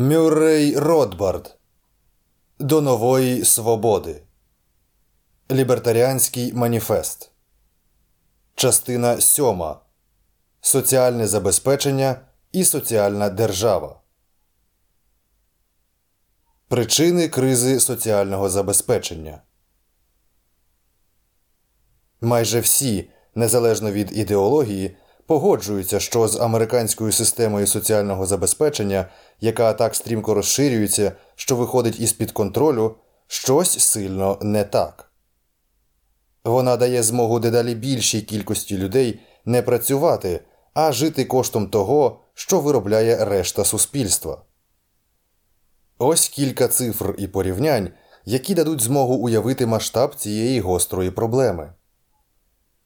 [0.00, 1.58] Мюррей Ротбард
[2.58, 4.22] До нової свободи.
[5.50, 7.30] Лібертаріанський маніфест.
[8.54, 9.62] Частина 7.
[10.60, 12.20] Соціальне забезпечення
[12.52, 14.00] і соціальна держава.
[16.68, 19.42] Причини кризи соціального забезпечення.
[22.20, 24.96] Майже всі, незалежно від ідеології,
[25.28, 29.08] погоджуються, що з американською системою соціального забезпечення,
[29.40, 32.94] яка так стрімко розширюється, що виходить із під контролю,
[33.26, 35.12] щось сильно не так.
[36.44, 40.40] Вона дає змогу дедалі більшій кількості людей не працювати,
[40.74, 44.42] а жити коштом того, що виробляє решта суспільства.
[45.98, 47.90] Ось кілька цифр і порівнянь,
[48.24, 51.72] які дадуть змогу уявити масштаб цієї гострої проблеми.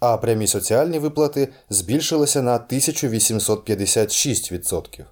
[0.00, 5.04] а прямі соціальні виплати збільшилися на 1856%.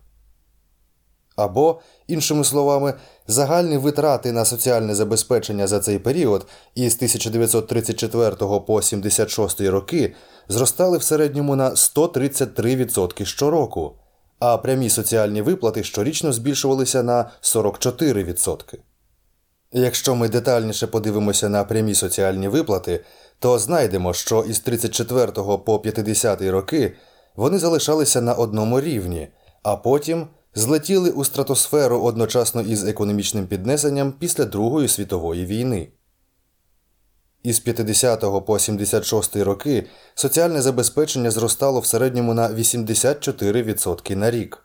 [1.37, 2.95] Або, іншими словами,
[3.27, 10.15] загальні витрати на соціальне забезпечення за цей період із 1934 по 76 роки
[10.49, 13.97] зростали в середньому на 133% щороку
[14.41, 18.79] а прямі соціальні виплати щорічно збільшувалися на 44%.
[19.73, 23.05] Якщо ми детальніше подивимося на прямі соціальні виплати,
[23.39, 25.33] то знайдемо, що із 34
[25.67, 26.93] по 50 роки
[27.37, 29.29] вони залишалися на одному рівні,
[29.63, 35.89] а потім злетіли у стратосферу одночасно із економічним піднесенням після Другої світової війни.
[37.43, 44.65] Із 50 по 76 роки соціальне забезпечення зростало в середньому на 84% на рік.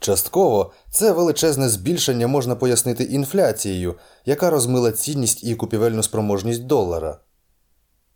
[0.00, 3.94] Частково це величезне збільшення можна пояснити інфляцією,
[4.24, 7.18] яка розмила цінність і купівельну спроможність долара.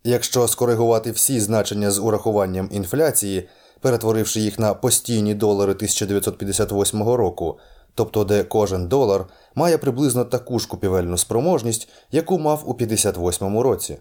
[0.03, 3.49] Якщо скоригувати всі значення з урахуванням інфляції,
[3.81, 7.59] перетворивши їх на постійні долари 1958 року,
[7.95, 13.97] тобто де кожен долар має приблизно таку ж купівельну спроможність, яку мав у 58-му році.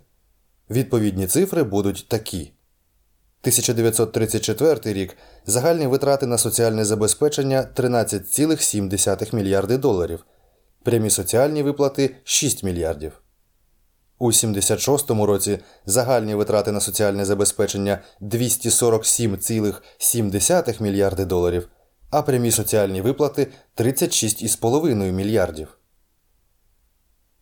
[0.70, 2.52] Відповідні цифри будуть такі.
[3.42, 5.16] 1934 рік
[5.46, 10.26] загальні витрати на соціальне забезпечення 13,7 мільярди доларів,
[10.82, 13.22] прямі соціальні виплати 6 мільярдів.
[14.18, 21.68] У 76-му році загальні витрати на соціальне забезпечення 247,7 мільярди доларів
[22.12, 25.78] а прямі соціальні виплати 36,5 мільярдів.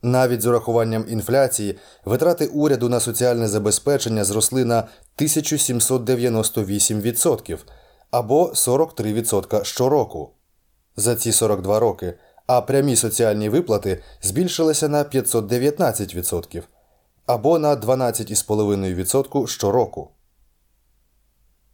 [0.02, 4.88] Навіть з урахуванням інфляції витрати уряду на соціальне забезпечення зросли на
[5.18, 7.58] 1798%
[8.10, 10.30] або 43% щороку
[10.96, 12.14] за ці 42 роки,
[12.46, 16.62] а прямі соціальні виплати збільшилися на 519%
[17.26, 20.10] або на 12,5% щороку.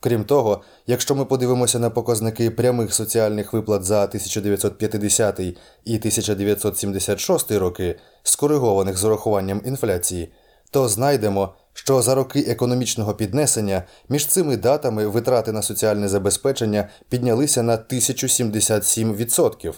[0.06, 5.41] Крім того, якщо ми подивимося на показники прямих соціальних виплат за 1950
[5.84, 10.33] і 1976 роки, скоригованих з урахуванням інфляції,
[10.71, 17.62] то знайдемо, що за роки економічного піднесення між цими датами витрати на соціальне забезпечення піднялися
[17.62, 19.75] на 1077%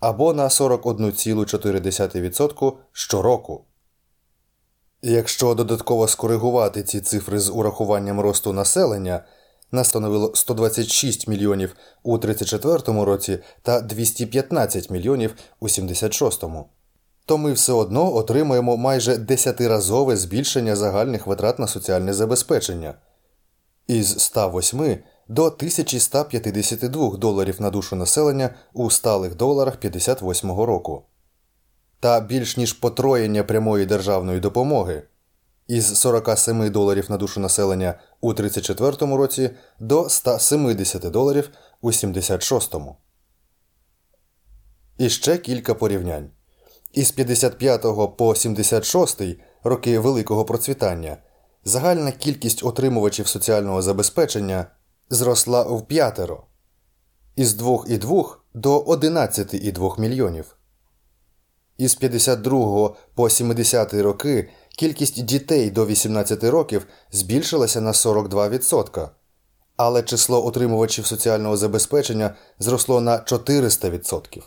[0.00, 3.64] або на 41,4% щороку.
[5.02, 9.24] Якщо додатково скоригувати ці цифри з урахуванням росту населення
[9.72, 16.68] нас становило 126 мільйонів у 34 році та 215 мільйонів у 76-му.
[17.26, 22.94] То ми все одно отримаємо майже десятиразове збільшення загальних витрат на соціальне забезпечення.
[23.86, 24.98] Із 108
[25.28, 31.02] до 1152 доларів на душу населення у сталих доларах 58-го року,
[32.00, 35.02] та більш ніж потроєння прямої державної допомоги
[35.72, 42.96] із 47 доларів на душу населення у 1934 році до 170 доларів у 76-му.
[44.98, 46.30] І ще кілька порівнянь.
[46.92, 47.82] Із 55
[48.16, 49.22] по 76
[49.64, 51.16] роки Великого процвітання
[51.64, 54.66] загальна кількість отримувачів соціального забезпечення
[55.10, 56.46] зросла в п'ятеро
[57.36, 60.56] із 2,2 до 11,2 мільйонів.
[61.78, 69.08] Із 52 по 70 роки кількість дітей до 18 років збільшилася на 42%,
[69.76, 74.42] але число отримувачів соціального забезпечення зросло на 400%.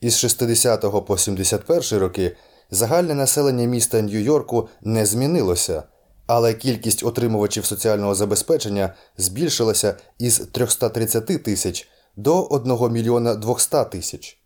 [0.00, 2.36] Із 60 по 71 роки
[2.70, 5.82] загальне населення міста Нью-Йорку не змінилося,
[6.26, 14.38] але кількість отримувачів соціального забезпечення збільшилася із 330 тисяч до 1 мільйона 200 тисяч.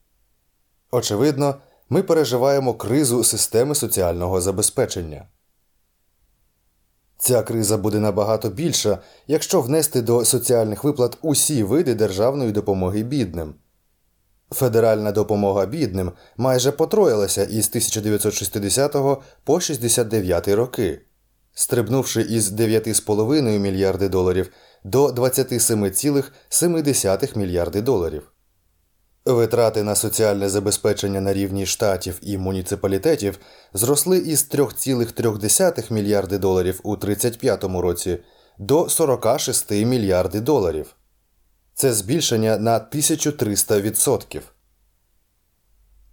[0.91, 1.55] Очевидно,
[1.93, 5.27] ми переживаємо кризу системи соціального забезпечення.
[7.19, 13.55] Ця криза буде набагато більша, якщо внести до соціальних виплат усі види державної допомоги бідним.
[14.51, 18.97] Федеральна допомога бідним майже потроїлася із 1960
[19.45, 21.01] по 69 роки,
[21.55, 24.51] стрибнувши із 9,5 мільярди доларів
[24.85, 28.32] до 27,7 мільярди доларів.
[29.25, 33.39] Витрати на соціальне забезпечення на рівні штатів і муніципалітетів
[33.73, 38.19] зросли із 3,3 мільярди доларів у 1935 році
[38.59, 40.95] до 46 мільярди доларів.
[41.75, 44.41] Це збільшення на 1300%.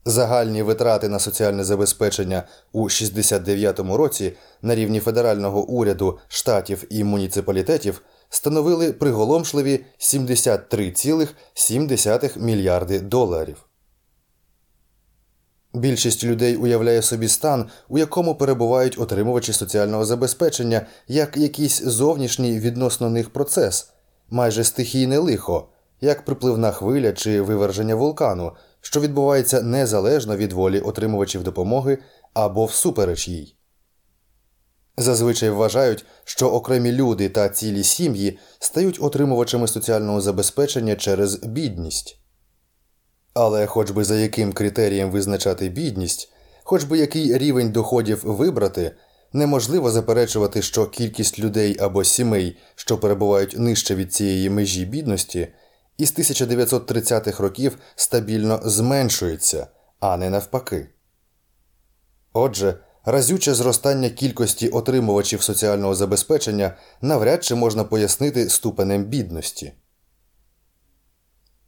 [0.06, 8.01] Загальні витрати на соціальне забезпечення у 69 році на рівні федерального уряду, штатів і муніципалітетів
[8.30, 13.66] становили приголомшливі 73,7 мільярди доларів.
[15.74, 23.10] Більшість людей уявляє собі стан, у якому перебувають отримувачі соціального забезпечення як якийсь зовнішній відносно
[23.10, 23.90] них процес,
[24.30, 25.68] майже стихійне лихо,
[26.02, 31.98] як припливна хвиля чи виверження вулкану, що відбувається незалежно від волі отримувачів допомоги
[32.34, 33.58] або всупереч їй.
[35.01, 42.19] Зазвичай вважають, що окремі люди та цілі сім'ї стають отримувачами соціального забезпечення через бідність.
[43.34, 46.31] Але, хоч би за яким критерієм визначати бідність,
[46.63, 48.96] хоч би який рівень доходів вибрати,
[49.34, 55.48] неможливо заперечувати, що кількість людей або сімей, що перебувають нижче від цієї межі бідності,
[55.98, 59.68] із 1930-х років стабільно зменшується,
[60.00, 60.90] а не навпаки.
[62.34, 69.74] Отже, разюче зростання кількості отримувачів соціального забезпечення навряд чи можна пояснити ступенем бідності.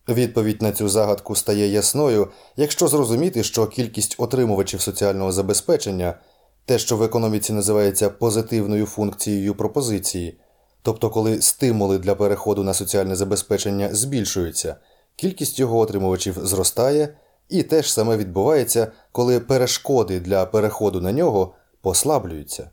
[0.08, 6.20] Відповідь на цю загадку стає ясною, якщо зрозуміти, що кількість отримувачів соціального забезпечення,
[6.66, 10.40] те, що в економіці називається позитивною функцією пропозиції,
[10.82, 14.76] тобто коли стимули для переходу на соціальне забезпечення збільшуються,
[15.16, 17.18] кількість його отримувачів зростає,
[17.52, 22.70] і те ж саме відбувається, коли перешкоди для переходу на нього послаблюються.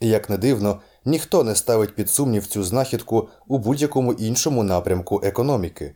[0.00, 5.94] Як не дивно, ніхто не ставить під сумнів цю знахідку у будь-якому іншому напрямку економіки.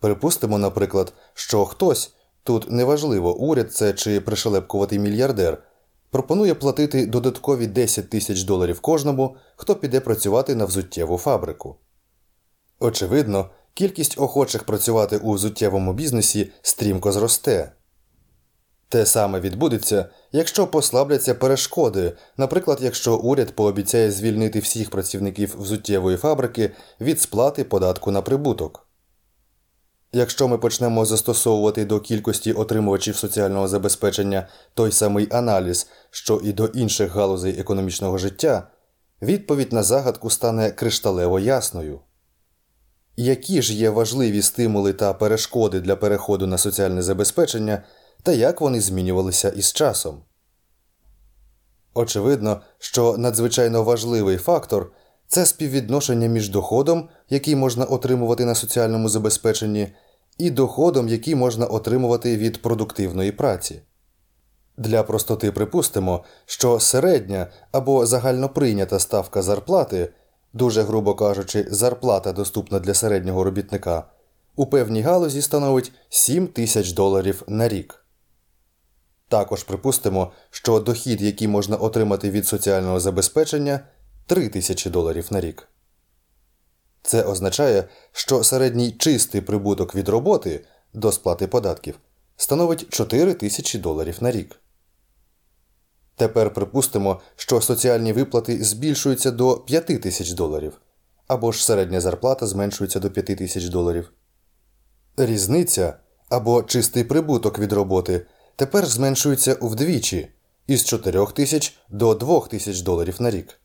[0.00, 5.62] Припустимо, наприклад, що хтось тут неважливо, уряд це чи пришелепкуватий мільярдер,
[6.10, 11.76] пропонує платити додаткові 10 тисяч доларів кожному, хто піде працювати на взуттєву фабрику.
[12.80, 17.72] Очевидно, кількість охочих працювати у взуттєвому бізнесі стрімко зросте.
[18.88, 26.70] Те саме відбудеться, якщо послабляться перешкоди, наприклад, якщо уряд пообіцяє звільнити всіх працівників взуттєвої фабрики
[27.00, 28.88] від сплати податку на прибуток.
[30.12, 36.66] Якщо ми почнемо застосовувати до кількості отримувачів соціального забезпечення той самий аналіз, що і до
[36.66, 38.70] інших галузей економічного життя,
[39.22, 42.00] відповідь на загадку стане кришталево ясною.
[43.20, 47.82] Які ж є важливі стимули та перешкоди для переходу на соціальне забезпечення
[48.22, 50.22] та як вони змінювалися із часом?
[51.94, 54.92] Очевидно, що надзвичайно важливий фактор
[55.28, 59.88] це співвідношення між доходом, який можна отримувати на соціальному забезпеченні,
[60.38, 63.82] і доходом, який можна отримувати від продуктивної праці.
[64.76, 70.12] Для простоти припустимо, що середня або загальноприйнята ставка зарплати,
[70.58, 74.04] дуже грубо кажучи, зарплата доступна для середнього робітника,
[74.56, 78.04] у певній галузі становить 7 тисяч доларів на рік.
[79.28, 83.80] Також припустимо, що дохід, який можна отримати від соціального забезпечення
[84.26, 85.68] 3 тисячі доларів на рік.
[87.02, 91.94] Це означає, що середній чистий прибуток від роботи до сплати податків
[92.36, 94.60] становить 4 тисячі доларів на рік.
[96.18, 100.80] Тепер припустимо, що соціальні виплати збільшуються до 5 тисяч доларів,
[101.26, 104.12] або ж середня зарплата зменшується до 5 тисяч доларів.
[105.16, 105.98] Різниця
[106.28, 110.28] або чистий прибуток від роботи тепер зменшується вдвічі
[110.66, 113.60] із 4 тисяч до 2 тисяч доларів на рік.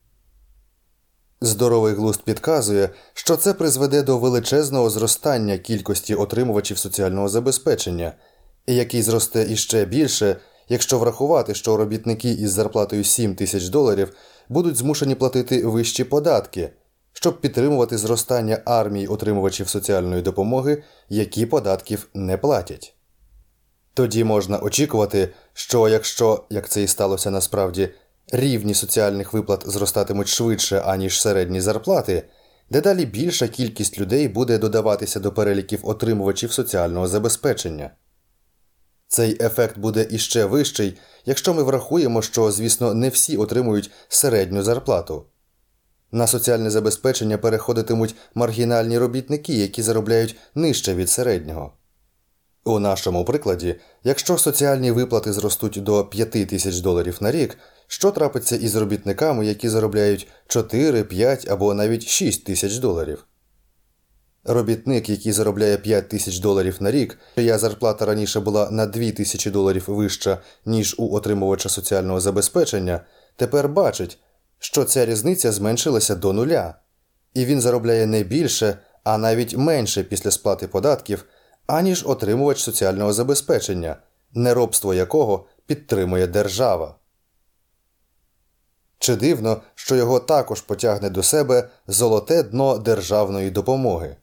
[1.42, 8.14] Здоровий глузд підказує, що це призведе до величезного зростання кількості отримувачів соціального забезпечення,
[8.68, 10.38] який зросте іще більше,
[10.70, 14.14] якщо врахувати, що робітники із зарплатою 7 тисяч доларів
[14.50, 16.70] будуть змушені платити вищі податки,
[17.14, 22.96] щоб підтримувати зростання армії отримувачів соціальної допомоги, які податків не платять.
[23.94, 27.90] Тоді можна очікувати, що якщо, як це і сталося насправді,
[28.32, 32.24] рівні соціальних виплат зростатимуть швидше, аніж середні зарплати,
[32.70, 37.92] дедалі більша кількість людей буде додаватися до переліків отримувачів соціального забезпечення.
[39.14, 45.26] Цей ефект буде іще вищий, якщо ми врахуємо, що, звісно, не всі отримують середню зарплату.
[46.12, 51.74] На соціальне забезпечення переходитимуть маргінальні робітники, які заробляють нижче від середнього.
[52.64, 58.56] У нашому прикладі, якщо соціальні виплати зростуть до 5 тисяч доларів на рік, що трапиться
[58.56, 63.26] із робітниками, які заробляють 4, 5 або навіть 6 тисяч доларів?
[64.46, 69.52] Робітник, який заробляє 5 тисяч доларів на рік, чия зарплата раніше була на 2 тисячі
[69.52, 73.00] доларів вища, ніж у отримувача соціального забезпечення,
[73.36, 74.18] тепер бачить,
[74.60, 76.76] що ця різниця зменшилася до нуля,
[77.34, 81.26] і він заробляє не більше, а навіть менше після сплати податків,
[81.68, 83.96] аніж отримувач соціального забезпечення,
[84.34, 86.96] неробство якого підтримує держава.
[89.00, 94.18] Чи дивно, що його також потягне до себе золоте дно державної допомоги?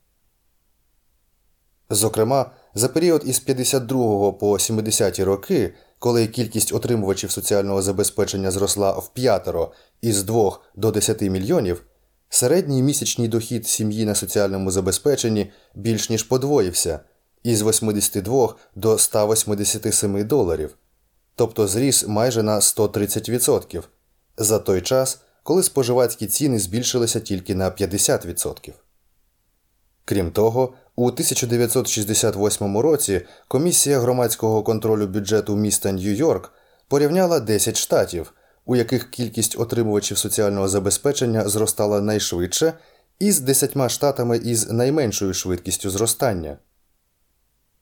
[1.91, 9.09] Зокрема, за період із 52 по 70 роки, коли кількість отримувачів соціального забезпечення зросла в
[9.09, 11.83] п'ятеро із 2 до 10 мільйонів,
[12.29, 17.01] середній місячний дохід сім'ї на соціальному забезпеченні більш ніж подвоївся
[17.43, 20.77] із 82 до 187 доларів,
[21.35, 23.83] тобто зріс майже на 130%
[24.37, 28.73] за той час, коли споживацькі ціни збільшилися тільки на 50%.
[30.05, 36.51] Крім того, у 1968 році комісія громадського контролю бюджету міста Нью-Йорк
[36.89, 38.33] порівняла 10 штатів,
[38.65, 42.73] у яких кількість отримувачів соціального забезпечення зростала найшвидше,
[43.19, 46.59] із 10 штатами із найменшою швидкістю зростання.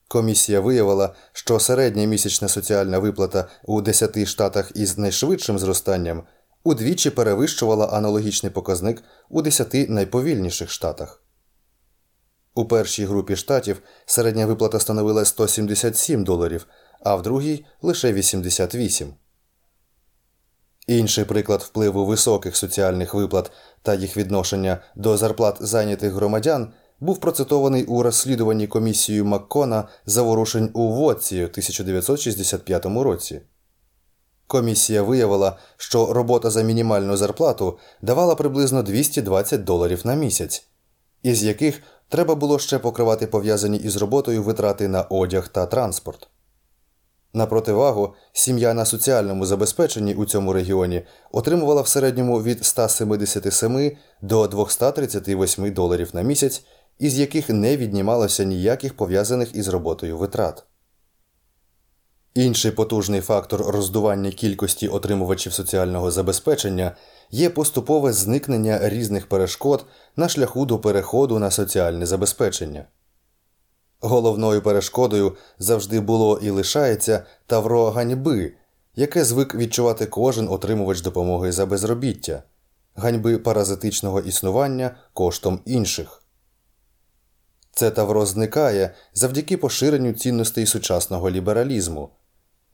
[0.08, 6.22] Комісія виявила, що середня місячна соціальна виплата у 10 штатах із найшвидшим зростанням
[6.64, 11.22] удвічі перевищувала аналогічний показник у 10 найповільніших штатах.
[12.58, 16.66] У першій групі штатів середня виплата становила 177 доларів,
[17.00, 19.14] а в другій лише 88.
[20.86, 23.50] Інший приклад впливу високих соціальних виплат
[23.82, 30.88] та їх відношення до зарплат зайнятих громадян був процитований у розслідуванні комісією Маккона заворушень у
[30.88, 33.40] Вотці в 1965 році.
[34.46, 40.66] Комісія виявила, що робота за мінімальну зарплату давала приблизно 220 доларів на місяць,
[41.22, 46.28] із яких треба було ще покривати пов'язані із роботою витрати на одяг та транспорт.
[47.34, 54.46] На противагу, сім'я на соціальному забезпеченні у цьому регіоні отримувала в середньому від 177 до
[54.46, 56.64] 238 доларів на місяць,
[56.98, 60.64] із яких не віднімалося ніяких пов'язаних із роботою витрат.
[62.34, 66.96] Інший потужний фактор роздування кількості отримувачів соціального забезпечення
[67.30, 72.84] є поступове зникнення різних перешкод на шляху до переходу на соціальне забезпечення.
[74.00, 78.52] Головною перешкодою завжди було і лишається тавро ганьби,
[78.96, 82.42] яке звик відчувати кожен отримувач допомоги за безробіття,
[82.94, 86.22] ганьби паразитичного існування коштом інших.
[87.78, 92.10] Це тавро зникає завдяки поширенню цінностей сучасного лібералізму,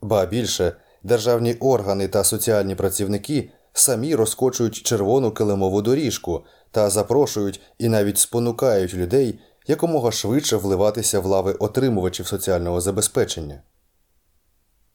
[0.03, 7.89] ба більше державні органи та соціальні працівники самі розкочують червону килимову доріжку та запрошують і
[7.89, 13.63] навіть спонукають людей якомога швидше вливатися в лави отримувачів соціального забезпечення.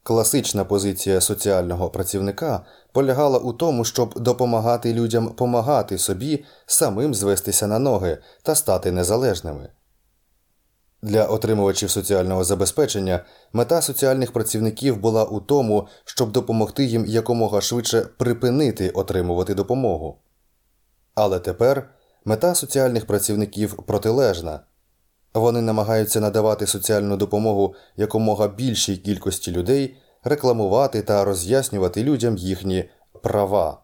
[0.02, 7.78] Класична позиція соціального працівника полягала у тому, щоб допомагати людям помагати собі самим звестися на
[7.78, 9.68] ноги та стати незалежними.
[11.02, 18.00] Для отримувачів соціального забезпечення мета соціальних працівників була у тому, щоб допомогти їм якомога швидше
[18.00, 20.18] припинити отримувати допомогу.
[21.14, 21.90] Але тепер
[22.24, 24.60] мета соціальних працівників протилежна
[25.34, 32.90] вони намагаються надавати соціальну допомогу якомога більшій кількості людей рекламувати та роз'яснювати людям їхні
[33.22, 33.82] права.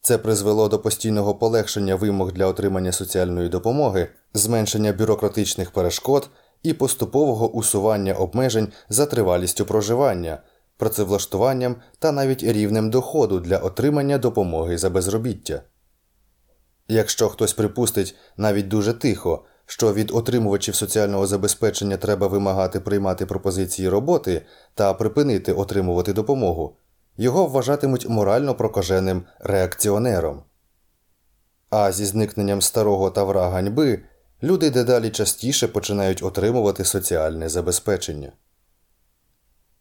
[0.00, 6.30] Це призвело до постійного полегшення вимог для отримання соціальної допомоги, зменшення бюрократичних перешкод
[6.62, 10.38] і поступового усування обмежень за тривалістю проживання,
[10.76, 15.62] працевлаштуванням та навіть рівнем доходу для отримання допомоги за безробіття.
[16.88, 23.88] Якщо хтось припустить навіть дуже тихо, що від отримувачів соціального забезпечення треба вимагати приймати пропозиції
[23.88, 24.42] роботи
[24.74, 26.76] та припинити отримувати допомогу,
[27.16, 30.42] його вважатимуть морально прокаженим реакціонером.
[31.70, 34.02] А зі зникненням старого тавра ганьби
[34.42, 38.32] люди дедалі частіше починають отримувати соціальне забезпечення.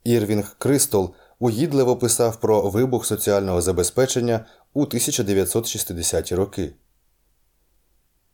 [0.04, 6.74] Ірвінг Кристол угідливо писав про вибух соціального забезпечення у 1960-ті роки.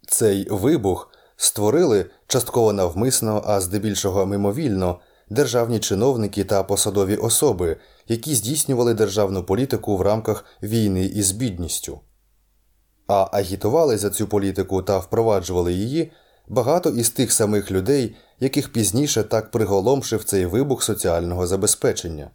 [0.08, 8.94] Цей вибух створили частково навмисно, а здебільшого мимовільно державні чиновники та посадові особи, які здійснювали
[8.94, 12.00] державну політику в рамках війни із бідністю.
[13.08, 16.12] А агітували за цю політику та впроваджували її
[16.48, 22.32] багато із тих самих людей, яких пізніше так приголомшив цей вибух соціального забезпечення.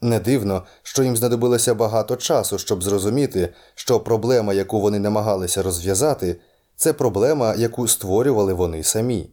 [0.00, 6.40] Не дивно, що їм знадобилося багато часу, щоб зрозуміти, що проблема, яку вони намагалися розв'язати,
[6.76, 9.30] це проблема, яку створювали вони самі.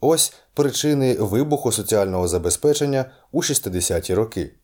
[0.00, 4.54] Ось причини вибуху соціального забезпечення у 60-ті роки.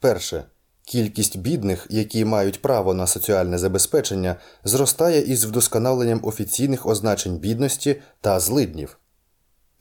[0.00, 0.44] Перше.
[0.88, 8.40] Кількість бідних, які мають право на соціальне забезпечення, зростає із вдосконаленням офіційних означень бідності та
[8.40, 8.98] злиднів.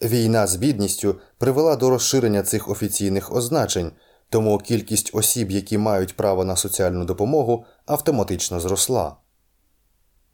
[0.02, 3.92] Війна з бідністю привела до розширення цих офіційних означень,
[4.30, 9.16] тому кількість осіб, які мають право на соціальну допомогу, автоматично зросла.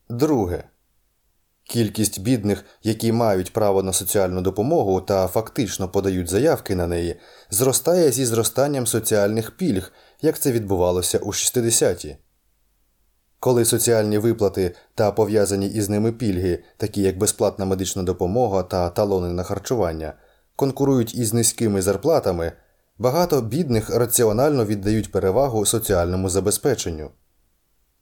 [0.10, 0.64] Друге.
[1.64, 7.16] Кількість бідних, які мають право на соціальну допомогу та фактично подають заявки на неї,
[7.50, 12.18] зростає зі зростанням соціальних пільг, як це відбувалося у 60-ті.
[13.40, 19.34] Коли соціальні виплати та пов'язані із ними пільги, такі як безплатна медична допомога та талони
[19.34, 20.14] на харчування,
[20.56, 22.52] конкурують із низькими зарплатами,
[22.98, 27.12] багато бідних раціонально віддають перевагу соціальному забезпеченню.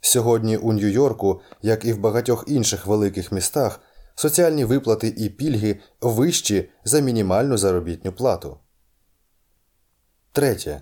[0.01, 3.79] Сьогодні у Нью-Йорку, як і в багатьох інших великих містах,
[4.15, 8.57] соціальні виплати і пільги вищі за мінімальну заробітну плату.
[10.31, 10.81] Третє.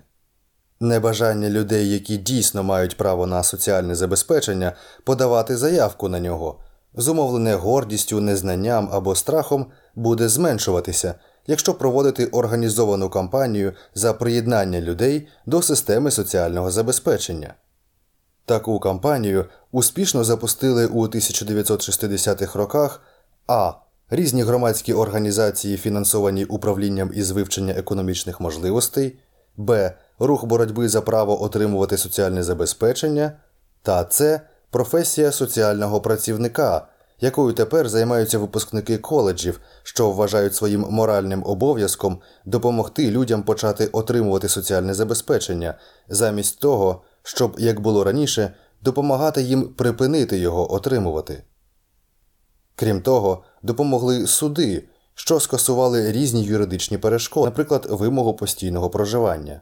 [0.80, 4.72] Небажання людей, які дійсно мають право на соціальне забезпечення,
[5.04, 6.60] подавати заявку на нього,
[6.94, 11.14] зумовлене гордістю, незнанням або страхом, буде зменшуватися,
[11.46, 17.54] якщо проводити організовану кампанію за приєднання людей до системи соціального забезпечення.
[18.44, 23.02] Таку кампанію успішно запустили у 1960-х роках
[23.46, 23.72] а.
[24.10, 29.18] Різні громадські організації, фінансовані управлінням із вивчення економічних можливостей,
[29.56, 29.92] б.
[30.18, 33.32] Рух боротьби за право отримувати соціальне забезпечення
[33.82, 34.40] та С.
[34.70, 36.86] Професія соціального працівника,
[37.20, 44.94] якою тепер займаються випускники коледжів, що вважають своїм моральним обов'язком допомогти людям почати отримувати соціальне
[44.94, 45.74] забезпечення,
[46.08, 51.42] замість того, щоб, як було раніше, допомагати їм припинити його отримувати.
[52.76, 59.60] Крім того, допомогли суди, що скасували різні юридичні перешкоди, наприклад, вимогу постійного проживання.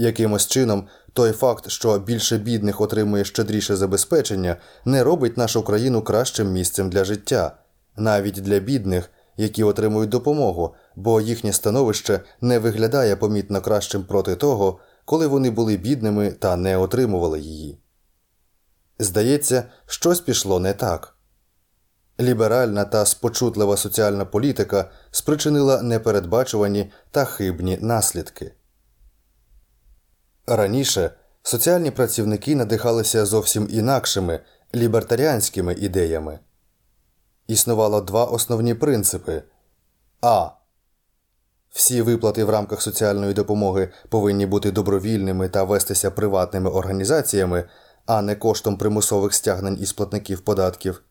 [0.00, 6.52] Якимось чином той факт, що більше бідних отримує щедріше забезпечення, не робить нашу країну кращим
[6.52, 7.56] місцем для життя,
[7.96, 14.78] навіть для бідних, які отримують допомогу, бо їхнє становище не виглядає помітно кращим проти того,
[15.04, 17.78] коли вони були бідними та не отримували її.
[18.98, 21.14] Здається, щось пішло не так.
[22.20, 28.52] Ліберальна та спочутлива соціальна політика спричинила непередбачувані та хибні наслідки.
[30.50, 31.10] Раніше
[31.42, 34.40] соціальні працівники надихалися зовсім інакшими
[34.74, 36.38] лібертаріанськими ідеями.
[37.46, 39.42] Існувало два основні принципи
[40.20, 40.50] а.
[41.70, 47.64] Всі виплати в рамках соціальної допомоги повинні бути добровільними та вестися приватними організаціями,
[48.06, 51.02] а не коштом примусових стягнень із платників податків.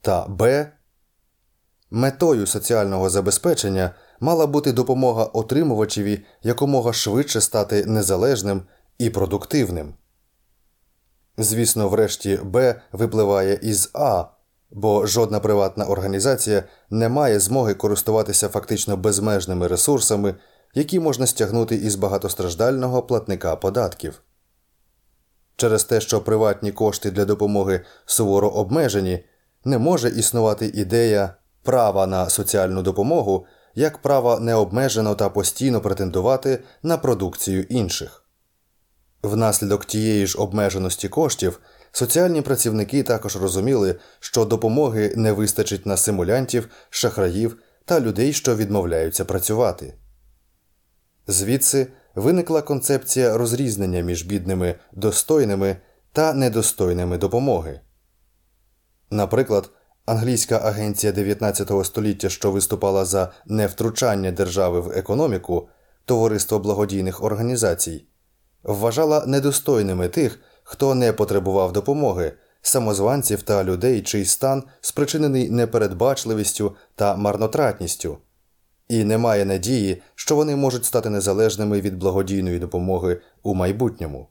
[0.00, 0.72] Та Б.
[1.90, 8.62] Метою соціального забезпечення мала бути допомога отримувачеві якомога швидше стати незалежним
[8.98, 9.94] і продуктивним.
[11.38, 14.24] Звісно, врешті Б випливає із А
[14.70, 20.34] бо жодна приватна організація не має змоги користуватися фактично безмежними ресурсами,
[20.74, 24.22] які можна стягнути із багатостраждального платника податків.
[25.56, 29.24] Через те, що приватні кошти для допомоги суворо обмежені,
[29.64, 33.46] не може існувати ідея права на соціальну допомогу,
[33.76, 38.22] як право необмежено та постійно претендувати на продукцію інших.
[39.22, 41.60] Внаслідок тієї ж обмеженості коштів
[41.92, 49.24] соціальні працівники також розуміли, що допомоги не вистачить на симулянтів, шахраїв та людей, що відмовляються
[49.24, 49.94] працювати.
[51.26, 55.76] Звідси виникла концепція розрізнення між бідними достойними
[56.12, 57.80] та недостойними допомоги.
[59.10, 59.70] Наприклад,
[60.06, 65.68] англійська агенція 19 століття, що виступала за невтручання держави в економіку,
[66.04, 68.04] товариство благодійних організацій,
[68.62, 77.16] вважала недостойними тих, хто не потребував допомоги, самозванців та людей, чий стан спричинений непередбачливістю та
[77.16, 78.18] марнотратністю,
[78.88, 84.28] і немає надії, що вони можуть стати незалежними від благодійної допомоги у майбутньому.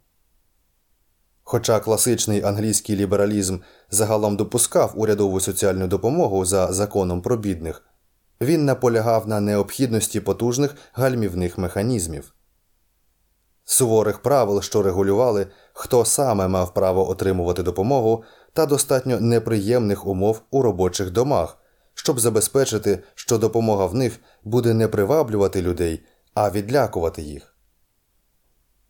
[1.48, 3.58] Хоча класичний англійський лібералізм
[3.92, 7.84] загалом допускав урядову соціальну допомогу за законом про бідних,
[8.42, 12.34] він наполягав на необхідності потужних гальмівних механізмів,
[13.66, 20.62] суворих правил, що регулювали, хто саме мав право отримувати допомогу, та достатньо неприємних умов у
[20.62, 21.58] робочих домах,
[21.94, 27.55] щоб забезпечити, що допомога в них буде не приваблювати людей, а відлякувати їх.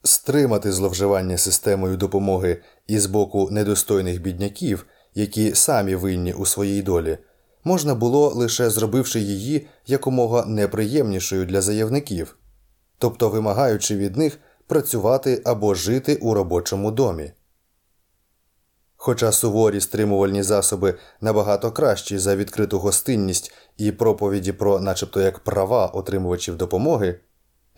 [0.08, 7.18] Стримати зловживання системою допомоги із боку недостойних бідняків, які самі винні у своїй долі,
[7.64, 12.38] можна було лише зробивши її якомога неприємнішою для заявників,
[12.98, 17.32] тобто вимагаючи від них працювати або жити у робочому домі.
[18.96, 25.88] Хоча суворі стримувальні засоби набагато кращі за відкриту гостинність і проповіді про, начебто як права
[25.88, 27.20] отримувачів допомоги,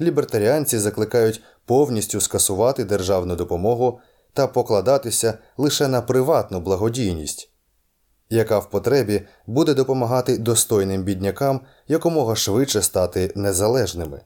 [0.01, 3.99] лібертаріанці закликають повністю скасувати державну допомогу
[4.33, 7.51] та покладатися лише на приватну благодійність,
[8.29, 14.21] яка в потребі буде допомагати достойним біднякам якомога швидше стати незалежними.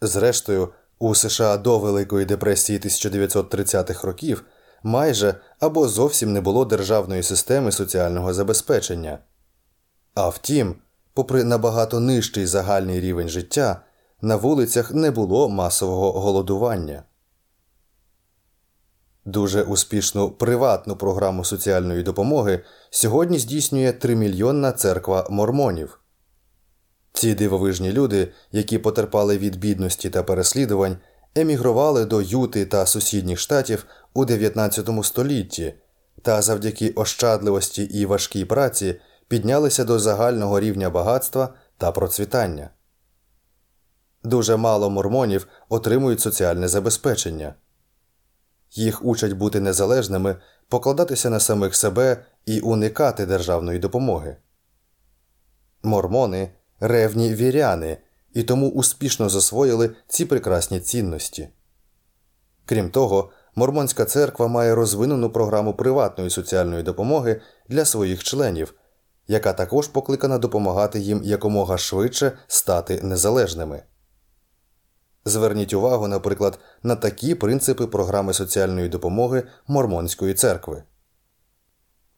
[0.00, 4.44] Зрештою, у США до Великої депресії 1930-х років
[4.82, 9.18] майже або зовсім не було державної системи соціального забезпечення.
[10.14, 10.76] А втім,
[11.14, 13.82] попри набагато нижчий загальний рівень життя,
[14.22, 17.02] на вулицях не було масового голодування.
[19.24, 26.00] Дуже успішну приватну програму соціальної допомоги сьогодні здійснює тримільйонна церква мормонів.
[27.12, 30.96] Ці дивовижні люди, які потерпали від бідності та переслідувань,
[31.34, 35.74] емігрували до Юти та сусідніх штатів у 19 столітті
[36.22, 42.70] та завдяки ощадливості і важкій праці піднялися до загального рівня багатства та процвітання.
[44.22, 47.54] Дуже мало мормонів отримують соціальне забезпечення.
[48.70, 50.36] Їх учать бути незалежними,
[50.68, 54.36] покладатися на самих себе і уникати державної допомоги.
[55.82, 57.98] Мормони ревні віряни
[58.32, 61.48] і тому успішно засвоїли ці прекрасні цінності.
[62.64, 68.74] Крім того, Мормонська церква має розвинену програму приватної соціальної допомоги для своїх членів,
[69.28, 73.82] яка також покликана допомагати їм якомога швидше стати незалежними.
[75.24, 80.82] Зверніть увагу, наприклад, на такі принципи програми соціальної допомоги Мормонської церкви.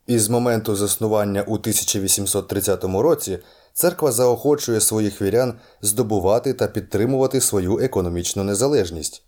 [0.06, 3.38] Із моменту заснування у 1830 році
[3.74, 9.24] церква заохочує своїх вірян здобувати та підтримувати свою економічну незалежність,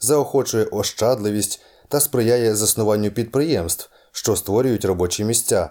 [0.00, 5.70] заохочує ощадливість та сприяє заснуванню підприємств, що створюють робочі місця.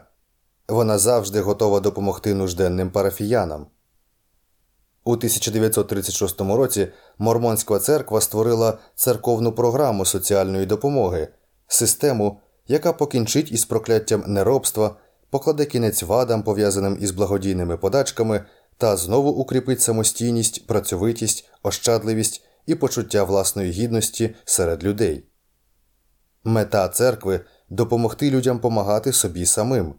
[0.67, 3.67] Вона завжди готова допомогти нужденним парафіянам.
[5.03, 11.27] У 1936 році Мормонська церква створила церковну програму соціальної допомоги,
[11.67, 14.95] систему, яка покінчить із прокляттям неробства,
[15.29, 18.45] покладе кінець вадам, пов'язаним із благодійними подачками,
[18.77, 25.25] та знову укріпить самостійність, працьовитість, ощадливість і почуття власної гідності серед людей.
[26.43, 29.93] Мета церкви допомогти людям помагати собі самим.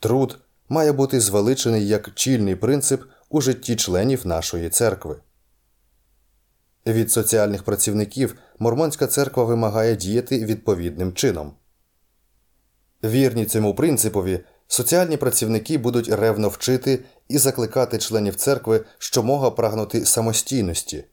[0.00, 0.38] Труд
[0.68, 5.20] має бути звеличений як чільний принцип у житті членів нашої церкви.
[6.86, 11.52] Від соціальних працівників Мормонська церква вимагає діяти відповідним чином.
[13.04, 21.04] Вірні цьому принципові, соціальні працівники будуть ревно вчити і закликати членів церкви щомога прагнути самостійності.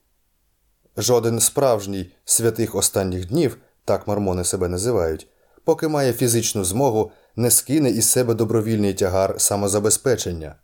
[0.98, 5.28] Жоден справжній святих останніх днів, так мормони себе називають,
[5.64, 10.56] поки має фізичну змогу, не скине із себе добровільний тягар самозабезпечення.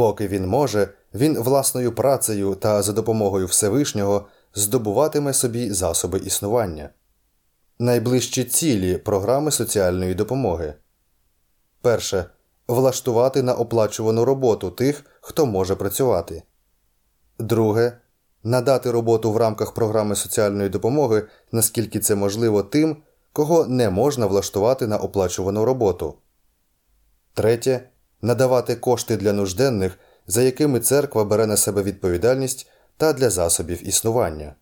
[0.00, 6.90] Поки він може, він власною працею та за допомогою Всевишнього здобуватиме собі засоби існування.
[7.78, 10.74] Найближчі цілі програми соціальної допомоги
[11.80, 12.24] перше
[12.68, 16.42] влаштувати на оплачувану роботу тих, хто може працювати.
[17.38, 17.92] Друге
[18.42, 22.96] надати роботу в рамках програми соціальної допомоги, наскільки це можливо тим,
[23.32, 26.14] кого не можна влаштувати на оплачувану роботу.
[27.34, 27.90] Третє
[28.22, 34.54] надавати кошти для нужденних, за якими церква бере на себе відповідальність та для засобів існування.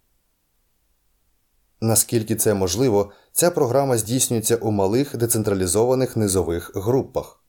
[1.80, 7.42] Наскільки це можливо, ця програма здійснюється у малих децентралізованих низових групах.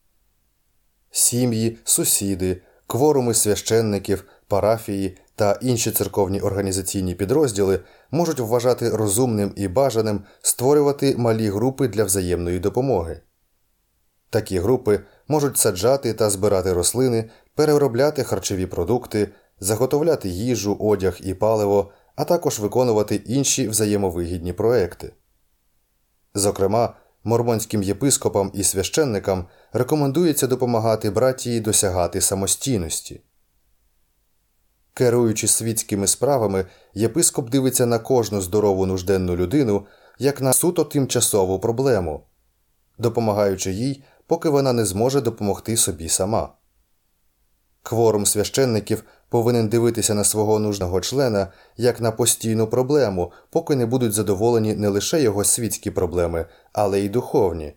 [1.10, 10.24] Сім'ї, сусіди, кворуми священників, парафії та інші церковні організаційні підрозділи можуть вважати розумним і бажаним
[10.42, 13.20] створювати малі групи для взаємної допомоги.
[14.30, 19.28] Такі групи можуть саджати та збирати рослини, переробляти харчові продукти,
[19.60, 25.12] заготовляти їжу, одяг і паливо, а також виконувати інші взаємовигідні проекти.
[26.34, 33.20] Зокрема, мормонським єпископам і священникам рекомендується допомагати братії досягати самостійності.
[34.94, 39.86] Керуючи світськими справами, єпископ дивиться на кожну здорову нужденну людину
[40.18, 42.26] як на суто тимчасову проблему,
[42.98, 46.52] допомагаючи їй, поки вона не зможе допомогти собі сама.
[47.82, 54.12] Кворум священників повинен дивитися на свого нужного члена як на постійну проблему, поки не будуть
[54.12, 57.74] задоволені не лише його світські проблеми, але й духовні.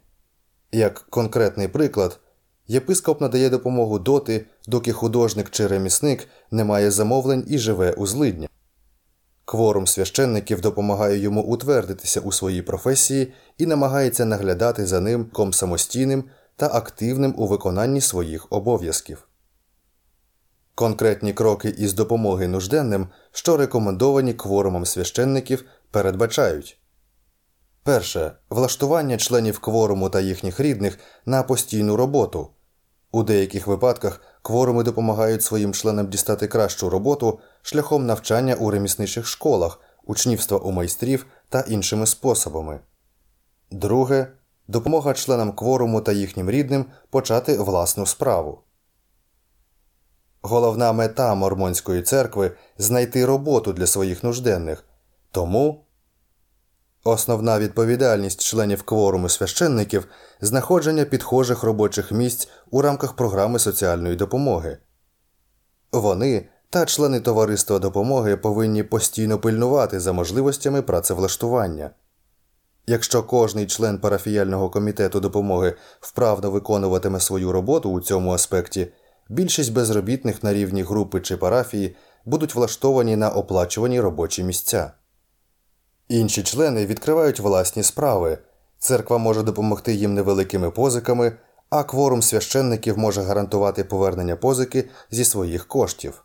[0.71, 2.19] Як конкретний приклад,
[2.67, 8.47] єпископ надає допомогу доти, доки художник чи ремісник не має замовлень і живе у злидня.
[9.45, 16.23] Кворум священників допомагає йому утвердитися у своїй професії і намагається наглядати за ним ком самостійним
[16.55, 19.27] та активним у виконанні своїх обов'язків.
[20.75, 26.79] Конкретні кроки із допомоги нужденним, що рекомендовані кворумом священників, передбачають
[27.83, 32.49] перше влаштування членів кворуму та їхніх рідних на постійну роботу.
[33.11, 39.79] У деяких випадках кворуми допомагають своїм членам дістати кращу роботу шляхом навчання у ремісничих школах,
[40.03, 42.79] учнівства у майстрів та іншими способами.
[43.71, 44.27] Друге
[44.67, 48.59] допомога членам кворуму та їхнім рідним почати власну справу.
[50.41, 54.83] Головна мета Мормонської церкви знайти роботу для своїх нужденних.
[55.31, 55.85] Тому
[57.03, 60.07] основна відповідальність членів кворуму священників
[60.41, 64.77] знаходження підхожих робочих місць у рамках програми соціальної допомоги.
[65.91, 71.91] Вони та члени товариства допомоги повинні постійно пильнувати за можливостями працевлаштування.
[72.87, 78.87] Якщо кожний член парафіяльного комітету допомоги вправно виконуватиме свою роботу у цьому аспекті
[79.29, 84.91] більшість безробітних на рівні групи чи парафії будуть влаштовані на оплачувані робочі місця.
[86.07, 88.37] Інші члени відкривають власні справи.
[88.79, 91.37] Церква може допомогти їм невеликими позиками,
[91.69, 96.23] а кворум священників може гарантувати повернення позики зі своїх коштів.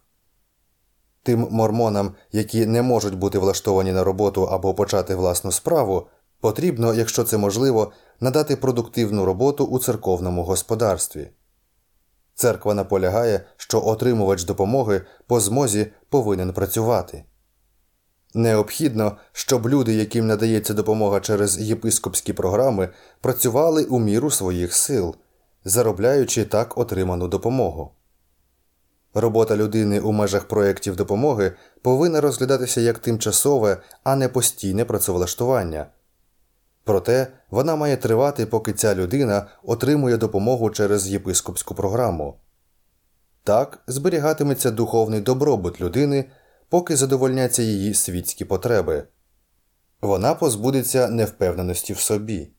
[1.23, 6.07] Тим мормонам, які не можуть бути влаштовані на роботу або почати власну справу,
[6.41, 11.31] потрібно, якщо це можливо, надати продуктивну роботу у церковному господарстві.
[12.35, 17.25] Церква наполягає, що отримувач допомоги по змозі повинен працювати.
[18.35, 22.89] Необхідно, щоб люди, яким надається допомога через єпископські програми,
[23.21, 25.15] працювали у міру своїх сил,
[25.65, 27.91] заробляючи так отриману допомогу.
[29.15, 35.87] Робота людини у межах проєктів допомоги повинна розглядатися як тимчасове, а не постійне працевлаштування.
[36.89, 42.35] Проте вона має тривати, поки ця людина отримує допомогу через єпископську програму.
[43.45, 46.25] Так зберігатиметься духовний добробут людини,
[46.69, 49.05] поки задовольняться її світські потреби.
[50.01, 52.51] Вона позбудеться невпевненості в собі.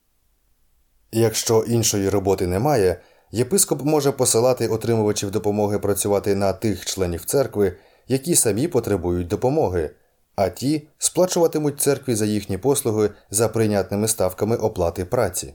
[1.12, 8.36] Якщо іншої роботи немає, єпископ може посилати отримувачів допомоги працювати на тих членів церкви, які
[8.36, 9.92] самі потребують допомоги
[10.40, 15.54] а ті сплачуватимуть церкві за їхні послуги за прийнятними ставками оплати праці.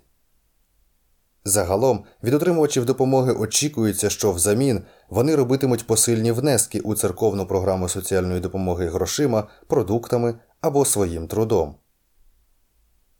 [1.44, 8.40] Загалом від отримувачів допомоги очікується, що взамін вони робитимуть посильні внески у церковну програму соціальної
[8.40, 11.74] допомоги грошима, продуктами або своїм трудом.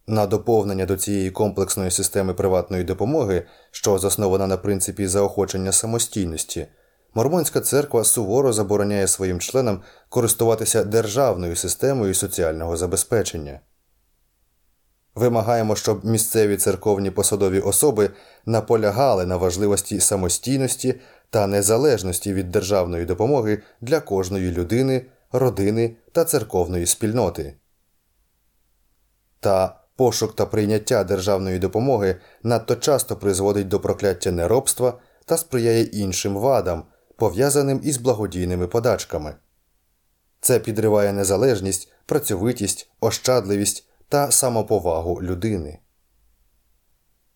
[0.07, 6.67] На доповнення до цієї комплексної системи приватної допомоги, що заснована на принципі заохочення самостійності.
[7.15, 13.61] Мормонська церква суворо забороняє своїм членам користуватися державною системою соціального забезпечення.
[15.15, 18.11] Вимагаємо, щоб місцеві церковні посадові особи
[18.47, 21.01] наполягали на важливості самостійності
[21.31, 27.55] та незалежності від державної допомоги для кожної людини, родини та церковної спільноти.
[29.41, 36.37] Та пошук та прийняття державної допомоги надто часто призводить до прокляття неробства та сприяє іншим
[36.37, 36.85] вадам,
[37.17, 39.35] пов'язаним із благодійними подачками.
[40.41, 45.79] Це підриває незалежність, працьовитість, ощадливість та самоповагу людини.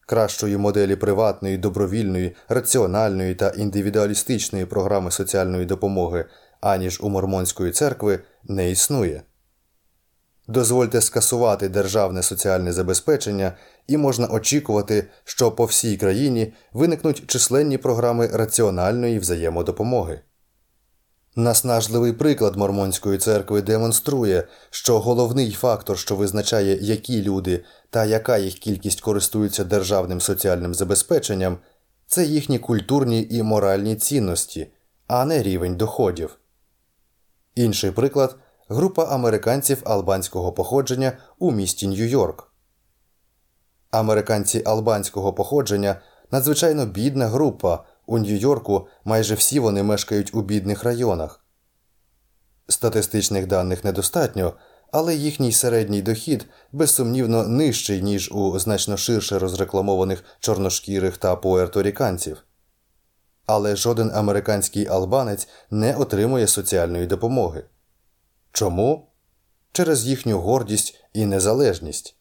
[0.01, 6.25] Кращої моделі приватної, добровільної, раціональної та індивідуалістичної програми соціальної допомоги,
[6.61, 9.23] аніж у Мормонської церкви, не існує.
[10.49, 13.53] Дозвольте скасувати державне соціальне забезпечення,
[13.87, 20.21] і можна очікувати, що по всій країні виникнуть численні програми раціональної взаємодопомоги.
[21.37, 28.55] Наснажливий приклад Мормонської церкви демонструє, що головний фактор, що визначає, які люди та яка їх
[28.55, 31.59] кількість користуються державним соціальним забезпеченням,
[32.07, 34.73] це їхні культурні і моральні цінності,
[35.07, 36.39] а не рівень доходів.
[37.55, 38.37] Інший приклад
[38.69, 42.43] група американців албанського походження у місті Нью-Йорк.
[43.91, 46.01] Американці албанського походження
[46.31, 47.85] надзвичайно бідна група.
[48.07, 51.45] У Нью-Йорку майже всі вони мешкають у бідних районах.
[52.69, 54.53] Статистичних даних недостатньо,
[54.93, 62.45] але їхній середній дохід безсумнівно нижчий, ніж у значно ширше розрекламованих чорношкірих та пуерторіканців.
[63.47, 67.65] Але жоден американський албанець не отримує соціальної допомоги.
[68.53, 69.09] Чому?
[69.73, 72.17] Через їхню гордість і незалежність.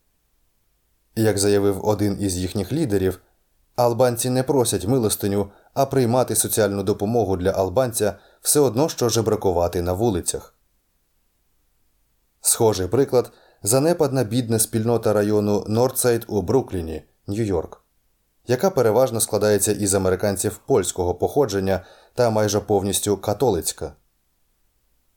[1.15, 3.21] Як заявив один із їхніх лідерів,
[3.75, 9.93] албанці не просять милостиню, а приймати соціальну допомогу для албанця все одно що жебракувати на
[9.93, 10.53] вулицях.
[12.41, 13.31] Схожий приклад
[13.63, 17.77] занепадна бідна спільнота району Нордсайд у Брукліні, Нью-Йорк,
[18.47, 23.93] яка переважно складається із американців польського походження та майже повністю католицька.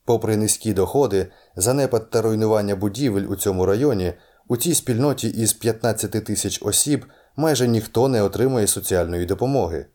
[0.05, 4.13] Попри низькі доходи, занепад та руйнування будівель у цьому районі,
[4.47, 9.85] у цій спільноті із 15 тисяч осіб майже ніхто не отримує соціальної допомоги.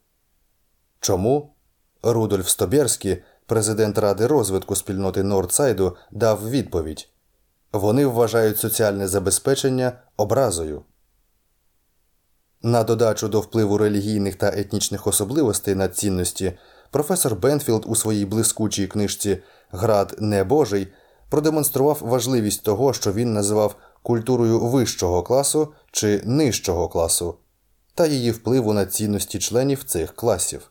[1.01, 1.55] Чому?
[2.03, 7.09] Рудольф Стобєрський, президент Ради розвитку спільноти Нордсайду, дав відповідь
[7.79, 10.83] вони вважають соціальне забезпечення образою.
[12.63, 16.59] На додачу до впливу релігійних та етнічних особливостей на цінності
[16.91, 20.89] професор Бенфілд у своїй блискучій книжці Град Небожий
[21.31, 27.35] продемонстрував важливість того, що він називав культурою вищого класу чи нижчого класу,
[27.95, 30.71] та її впливу на цінності членів цих класів.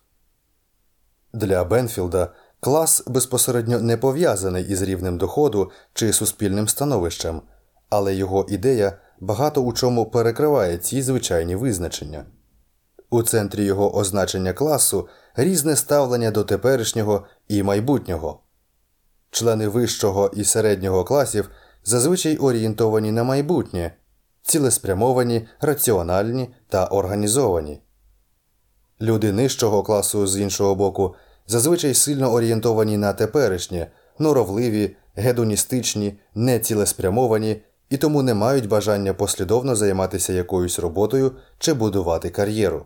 [1.33, 7.41] Для Бенфілда клас безпосередньо не пов'язаний із рівнем доходу чи суспільним становищем,
[7.89, 12.25] але його ідея багато у чому перекриває ці звичайні визначення.
[13.09, 18.39] У центрі його означення класу різне ставлення до теперішнього і майбутнього.
[19.35, 21.49] Члени вищого і середнього класів
[21.83, 23.91] зазвичай орієнтовані на майбутнє,
[24.41, 27.81] цілеспрямовані, раціональні та організовані.
[29.01, 31.15] Люди нижчого класу з іншого боку
[31.47, 33.87] зазвичай сильно орієнтовані на теперішнє,
[34.19, 42.85] норовливі, гедоністичні, нецілеспрямовані і тому не мають бажання послідовно займатися якоюсь роботою чи будувати кар'єру.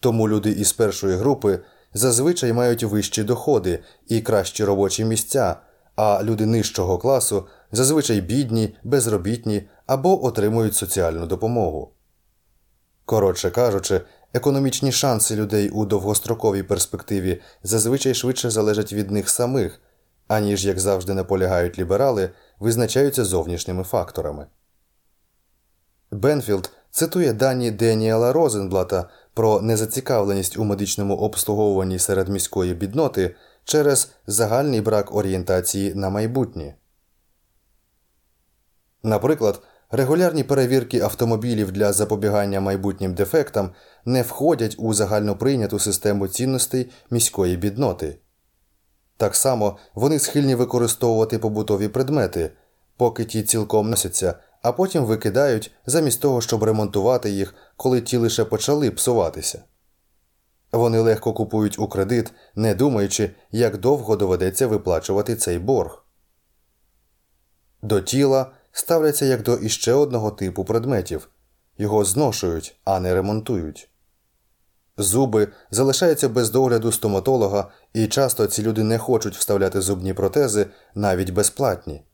[0.00, 1.60] Тому люди із першої групи
[1.94, 5.56] зазвичай мають вищі доходи і кращі робочі місця,
[5.96, 11.90] а люди нижчого класу зазвичай бідні, безробітні або отримують соціальну допомогу.
[13.04, 14.00] Коротше кажучи,
[14.32, 19.80] економічні шанси людей у довгостроковій перспективі зазвичай швидше залежать від них самих,
[20.28, 24.46] аніж, як завжди наполягають ліберали, визначаються зовнішніми факторами.
[26.10, 34.80] Бенфілд цитує дані Деніела Розенблата про незацікавленість у медичному обслуговуванні серед міської бідноти через загальний
[34.80, 36.74] брак орієнтації на майбутнє.
[39.02, 43.70] Наприклад, регулярні перевірки автомобілів для запобігання майбутнім дефектам
[44.04, 48.18] не входять у загальноприйняту систему цінностей міської бідноти.
[49.16, 52.50] Так само вони схильні використовувати побутові предмети,
[52.96, 58.44] поки ті цілком носяться, а потім викидають замість того, щоб ремонтувати їх, коли ті лише
[58.44, 59.62] почали псуватися.
[60.72, 66.04] Вони легко купують у кредит, не думаючи, як довго доведеться виплачувати цей борг.
[67.82, 71.28] До тіла ставляться як до іще одного типу предметів
[71.78, 73.90] його зношують, а не ремонтують.
[74.96, 81.30] Зуби залишаються без догляду стоматолога, і часто ці люди не хочуть вставляти зубні протези навіть
[81.30, 82.04] безплатні.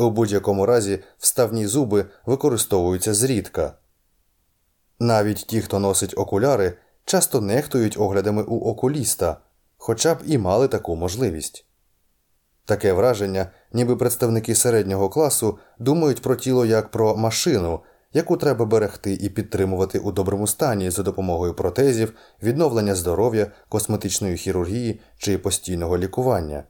[0.00, 3.72] У будь-якому разі вставні зуби використовуються зрідка.
[4.98, 9.36] Навіть ті, хто носить окуляри, часто нехтують оглядами у окуліста,
[9.76, 11.64] хоча б і мали таку можливість.
[12.64, 17.80] Таке враження, ніби представники середнього класу думають про тіло як про машину,
[18.12, 25.00] яку треба берегти і підтримувати у доброму стані за допомогою протезів, відновлення здоров'я, косметичної хірургії
[25.16, 26.64] чи постійного лікування.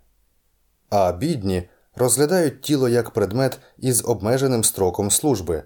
[0.91, 1.69] А бідні
[1.99, 5.63] розглядають тіло як предмет із обмеженим строком служби,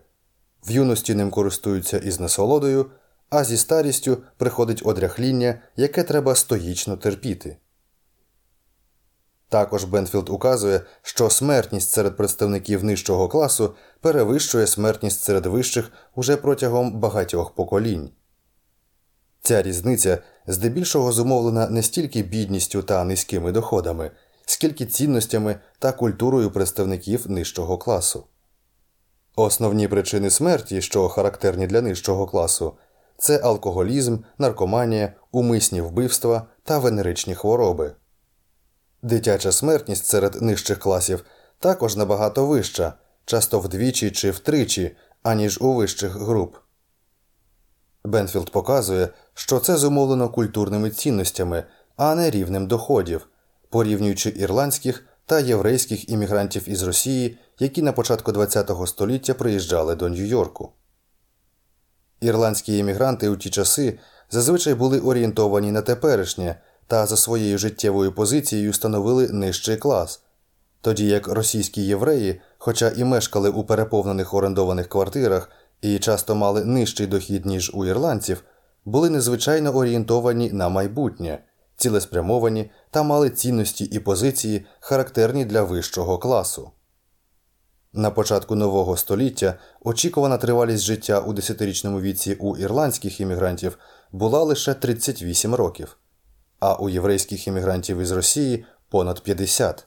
[0.67, 2.91] в юності ним користуються із насолодою,
[3.31, 7.57] а зі старістю приходить одряхління, яке треба стоїчно терпіти.
[9.49, 17.01] Також Бенфілд указує, що смертність серед представників нижчого класу перевищує смертність серед вищих уже протягом
[17.01, 18.11] багатьох поколінь.
[19.43, 24.11] Ця різниця здебільшого зумовлена не стільки бідністю та низькими доходами,
[24.53, 28.25] скільки цінностями та культурою представників нижчого класу.
[29.37, 32.73] Основні причини смерті, що характерні для нижчого класу,
[33.19, 37.93] це алкоголізм, наркоманія, умисні вбивства та венеричні хвороби.
[39.03, 41.25] Дитяча смертність серед нижчих класів
[41.59, 42.95] також набагато вища,
[43.25, 46.57] часто вдвічі чи втричі, аніж у вищих груп.
[48.05, 51.65] Бенфілд показує, що це зумовлено культурними цінностями,
[51.97, 53.29] а не рівнем доходів,
[53.73, 60.69] порівнюючи ірландських та єврейських іммігрантів із Росії, які на початку ХХ століття приїжджали до Нью-Йорку.
[62.21, 63.99] Ірландські іммігранти у ті часи
[64.31, 70.23] зазвичай були орієнтовані на теперішнє та за своєю життєвою позицією становили нижчий клас,
[70.81, 75.51] тоді як російські євреї, хоча і мешкали у переповнених орендованих квартирах
[75.83, 78.45] і часто мали нижчий дохід, ніж у ірландців,
[78.85, 81.39] були незвичайно орієнтовані на майбутнє,
[81.77, 86.71] цілеспрямовані та мали цінності і позиції, характерні для вищого класу.
[87.93, 93.79] На початку нового століття очікувана тривалість життя у десятирічному віці у ірландських іммігрантів
[94.13, 95.99] була лише 38 років
[96.63, 99.87] а у єврейських іммігрантів із Росії понад 50.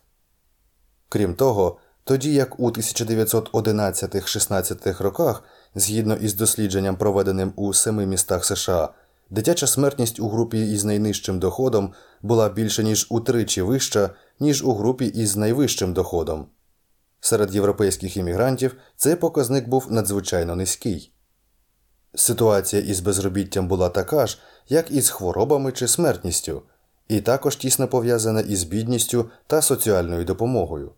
[1.09, 5.43] Крім того, тоді як у 1911-16 роках,
[5.75, 8.89] згідно із дослідженням, проведеним у семи містах США,
[9.29, 14.09] дитяча смертність у групі із найнижчим доходом була більше ніж утричі вища,
[14.39, 16.47] ніж у групі із найвищим доходом.
[17.19, 21.11] Серед європейських іммігрантів цей показник був надзвичайно низький.
[22.15, 26.61] Ситуація із безробіттям була така ж, як і з хворобами чи смертністю,
[27.07, 30.91] і також тісно пов'язана із бідністю та соціальною допомогою.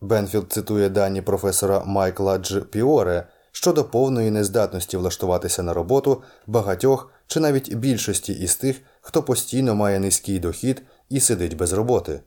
[0.00, 2.60] Бенфілд цитує дані професора Майкла Дж.
[2.70, 9.74] Піоре щодо повної нездатності влаштуватися на роботу багатьох чи навіть більшості із тих, хто постійно
[9.74, 12.20] має низький дохід і сидить без роботи.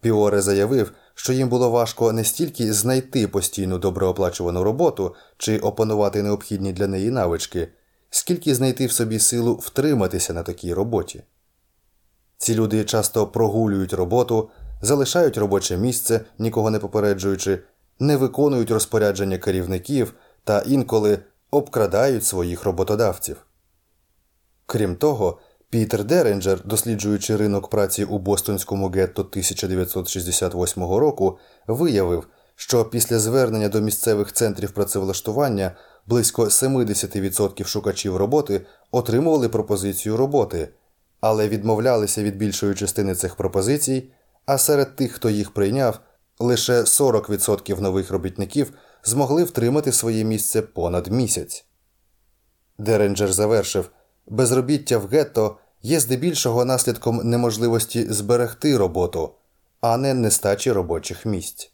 [0.00, 6.72] Піоре заявив, що їм було важко не стільки знайти постійну доброоплачувану роботу чи опанувати необхідні
[6.72, 7.68] для неї навички,
[8.10, 11.22] скільки знайти в собі силу втриматися на такій роботі.
[12.38, 14.50] Ці люди часто прогулюють роботу,
[14.82, 17.58] залишають робоче місце, нікого не попереджуючи,
[17.98, 21.18] не виконують розпорядження керівників та інколи
[21.50, 23.36] обкрадають своїх роботодавців.
[24.66, 25.38] Крім того,
[25.70, 32.26] Пітер Деренджер, досліджуючи ринок праці у Бостонському гетто 1968 року, виявив,
[32.56, 35.72] що після звернення до місцевих центрів працевлаштування
[36.06, 40.68] близько 70% шукачів роботи отримували пропозицію роботи,
[41.20, 44.10] але відмовлялися від більшої частини цих пропозицій,
[44.46, 46.00] а серед тих, хто їх прийняв,
[46.38, 48.72] лише 40% нових робітників
[49.04, 51.64] змогли втримати своє місце понад місяць.
[52.78, 53.90] Деренджер завершив.
[54.26, 59.34] Безробіття в гетто є здебільшого наслідком неможливості зберегти роботу,
[59.80, 61.72] а не нестачі робочих місць.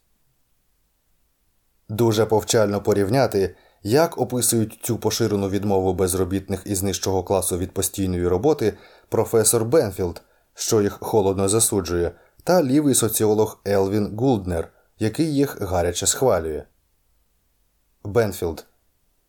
[1.89, 8.75] Дуже повчально порівняти, як описують цю поширену відмову безробітних із нижчого класу від постійної роботи
[9.09, 10.23] професор Бенфілд,
[10.55, 12.13] що їх холодно засуджує,
[12.45, 16.63] та лівий соціолог Елвін Гулднер, який їх гаряче схвалює.
[18.05, 18.67] Бенфілд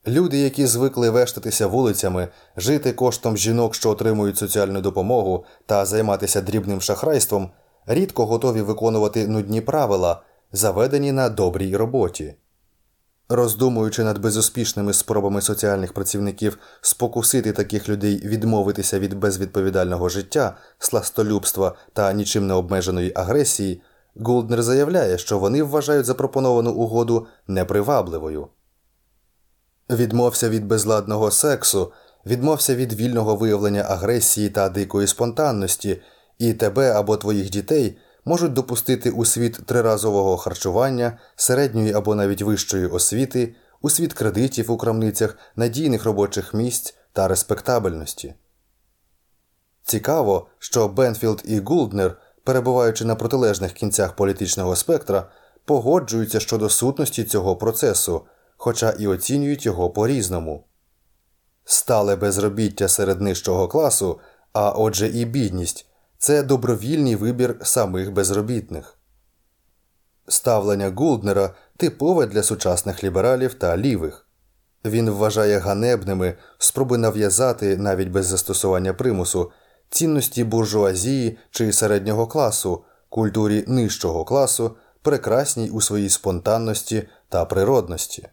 [0.07, 6.81] Люди, які звикли вештатися вулицями, жити коштом жінок, що отримують соціальну допомогу, та займатися дрібним
[6.81, 7.51] шахрайством,
[7.85, 12.35] рідко готові виконувати нудні правила, заведені на добрій роботі.
[13.35, 22.13] Роздумуючи над безуспішними спробами соціальних працівників спокусити таких людей відмовитися від безвідповідального життя, сластолюбства та
[22.13, 23.81] нічим не обмеженої агресії,
[24.15, 28.47] Голднер заявляє, що вони вважають запропоновану угоду непривабливою.
[29.89, 31.91] Відмовся від безладного сексу,
[32.25, 36.01] відмовся від вільного виявлення агресії та дикої спонтанності,
[36.37, 42.87] і тебе або твоїх дітей можуть допустити у світ триразового харчування, середньої або навіть вищої
[42.87, 48.33] освіти, у світ кредитів у крамницях, надійних робочих місць та респектабельності.
[49.83, 55.31] Цікаво, що Бенфілд і Гулднер, перебуваючи на протилежних кінцях політичного спектра,
[55.65, 58.21] погоджуються щодо сутності цього процесу
[58.57, 60.63] хоча і оцінюють його по різному.
[61.65, 64.19] Стале безробіття серед нижчого класу,
[64.53, 65.85] а отже, і бідність
[66.23, 68.97] це добровільний вибір самих безробітних.
[70.27, 74.27] Ставлення Гулднера типове для сучасних лібералів та лівих.
[74.85, 79.51] Він вважає ганебними спроби нав'язати навіть без застосування примусу
[79.89, 88.27] цінності буржуазії чи середнього класу, культурі нижчого класу, прекрасній у своїй спонтанності та природності.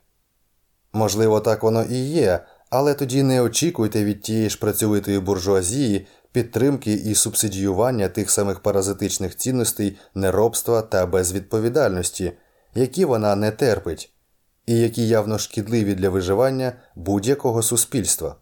[0.92, 6.92] Можливо, так воно і є, але тоді не очікуйте від тієї ж працьовитої буржуазії підтримки
[6.92, 12.32] і субсидіювання тих самих паразитичних цінностей неробства та безвідповідальності,
[12.74, 14.12] які вона не терпить,
[14.66, 18.36] і які явно шкідливі для виживання будь-якого суспільства.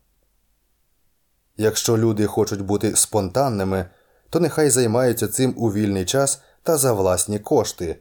[1.57, 3.87] Якщо люди хочуть бути спонтанними,
[4.31, 7.97] то нехай займаються цим у вільний час та за власні кошти,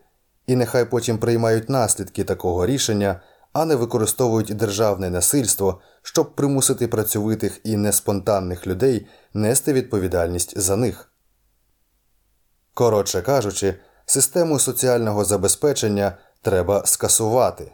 [0.48, 3.22] і нехай потім приймають наслідки такого рішення,
[3.54, 11.12] а не використовують державне насильство, щоб примусити працьовитих і неспонтанних людей нести відповідальність за них.
[12.74, 17.72] Коротше кажучи, систему соціального забезпечення треба скасувати.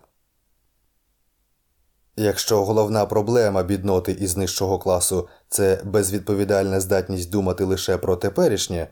[2.16, 8.88] Якщо головна проблема бідноти із нижчого класу це безвідповідальна здатність думати лише про теперішнє,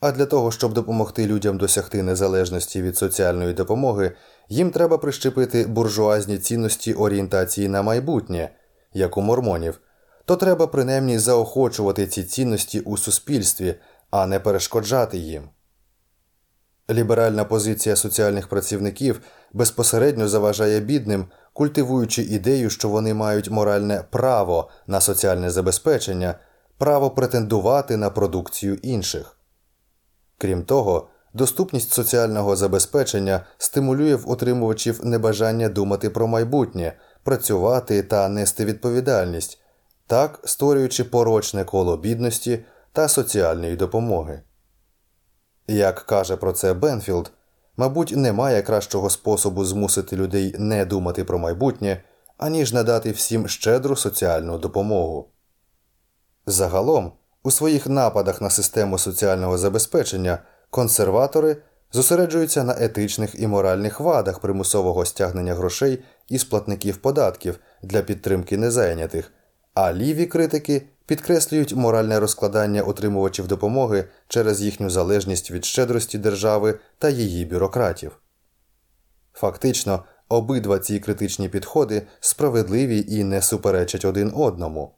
[0.00, 4.16] а для того, щоб допомогти людям досягти незалежності від соціальної допомоги,
[4.48, 8.50] їм треба прищепити буржуазні цінності орієнтації на майбутнє,
[8.92, 9.80] як у мормонів,
[10.24, 13.74] то треба принаймні заохочувати ці цінності у суспільстві,
[14.10, 15.48] а не перешкоджати їм.
[16.90, 19.20] Ліберальна позиція соціальних працівників
[19.52, 26.34] безпосередньо заважає бідним, культивуючи ідею, що вони мають моральне право на соціальне забезпечення,
[26.78, 29.36] право претендувати на продукцію інших.
[30.38, 36.92] Крім того, доступність соціального забезпечення стимулює в отримувачів небажання думати про майбутнє,
[37.24, 39.58] працювати та нести відповідальність,
[40.06, 44.42] так створюючи порочне коло бідності та соціальної допомоги.
[45.68, 47.32] Як каже про це Бенфілд,
[47.76, 52.02] мабуть, немає кращого способу змусити людей не думати про майбутнє,
[52.38, 55.28] аніж надати всім щедру соціальну допомогу.
[56.46, 57.12] Загалом,
[57.42, 60.38] у своїх нападах на систему соціального забезпечення
[60.72, 61.56] консерватори
[61.92, 69.32] зосереджуються на етичних і моральних вадах примусового стягнення грошей із платників податків для підтримки незайнятих,
[69.74, 77.08] а ліві критики підкреслюють моральне розкладання отримувачів допомоги через їхню залежність від щедрості держави та
[77.08, 78.18] її бюрократів.
[79.32, 84.94] Фактично, обидва ці критичні підходи справедливі і не суперечать один одному.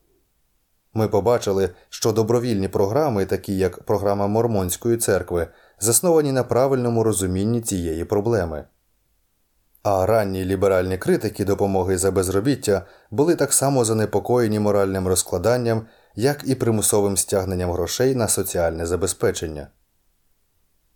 [0.95, 5.47] Ми побачили, що добровільні програми, такі як програма Мормонської церкви,
[5.81, 8.65] засновані на правильному розумінні цієї проблеми.
[9.83, 16.55] А ранні ліберальні критики допомоги за безробіття були так само занепокоєні моральним розкладанням, як і
[16.55, 19.69] примусовим стягненням грошей на соціальне забезпечення.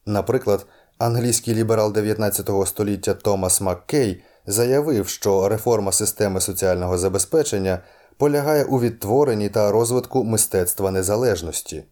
[0.07, 0.67] Наприклад,
[0.99, 7.79] англійський ліберал 19 століття Томас Маккей заявив, що реформа системи соціального забезпечення
[8.19, 11.85] полягає у відтворенні та розвитку мистецтва незалежності.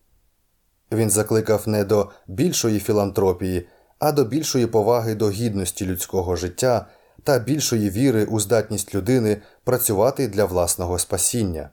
[0.93, 3.69] Він закликав не до більшої філантропії,
[3.99, 6.87] а до більшої поваги до гідності людського життя
[7.23, 11.71] та більшої віри у здатність людини працювати для власного спасіння.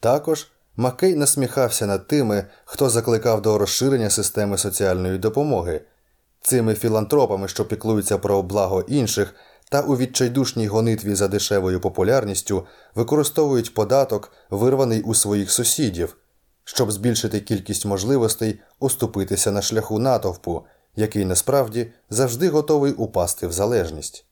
[0.00, 5.80] Також Маккей насміхався над тими, хто закликав до розширення системи соціальної допомоги,
[6.40, 9.34] цими філантропами, що піклуються про благо інших,
[9.70, 16.16] та у відчайдушній гонитві за дешевою популярністю використовують податок, вирваний у своїх сусідів,
[16.64, 20.66] щоб збільшити кількість можливостей уступитися на шляху натовпу,
[20.96, 24.24] який насправді завжди готовий упасти в залежність.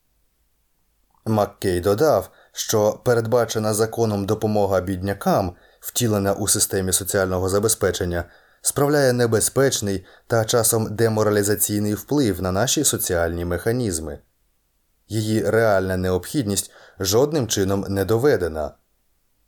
[1.24, 8.24] Маккей додав, що передбачена законом допомога біднякам, втілена у системі соціального забезпечення,
[8.62, 14.18] справляє небезпечний та часом деморалізаційний вплив на наші соціальні механізми.
[15.09, 18.75] Її реальна необхідність жодним чином не доведена,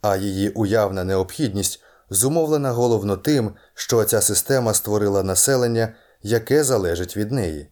[0.01, 7.33] а її уявна необхідність зумовлена головно тим, що ця система створила населення, яке залежить від
[7.33, 7.71] неї.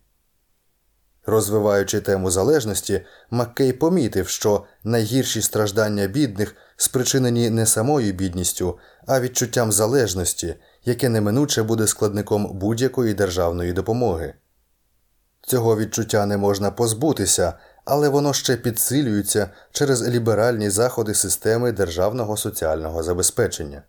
[1.26, 9.72] Розвиваючи тему залежності, Маккей помітив, що найгірші страждання бідних спричинені не самою бідністю, а відчуттям
[9.72, 14.34] залежності, яке неминуче буде складником будь-якої державної допомоги.
[15.42, 17.52] Цього відчуття не можна позбутися,
[17.90, 23.82] але воно ще підсилюється через ліберальні заходи системи державного соціального забезпечення.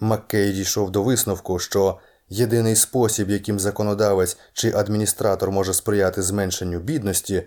[0.00, 1.98] Маккей дійшов до висновку, що
[2.28, 7.46] єдиний спосіб, яким законодавець чи адміністратор може сприяти зменшенню бідності,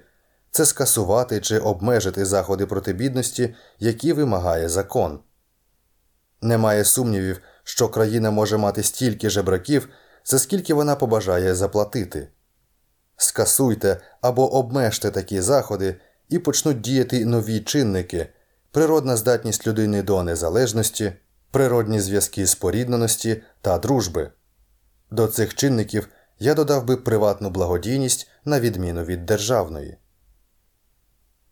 [0.52, 5.20] це скасувати чи обмежити заходи проти бідності, які вимагає закон.
[6.42, 9.90] Немає сумнівів, що країна може мати стільки жебраків,
[10.26, 12.28] за скільки вона побажає заплатити.
[13.18, 15.96] Скасуйте або обмежте такі заходи
[16.30, 18.28] і почнуть діяти нові чинники,
[18.72, 21.14] природна здатність людини до незалежності,
[21.52, 24.32] природні зв'язки спорідненості та дружби.
[25.12, 26.08] До цих чинників
[26.40, 29.98] я додав би приватну благодійність на відміну від державної.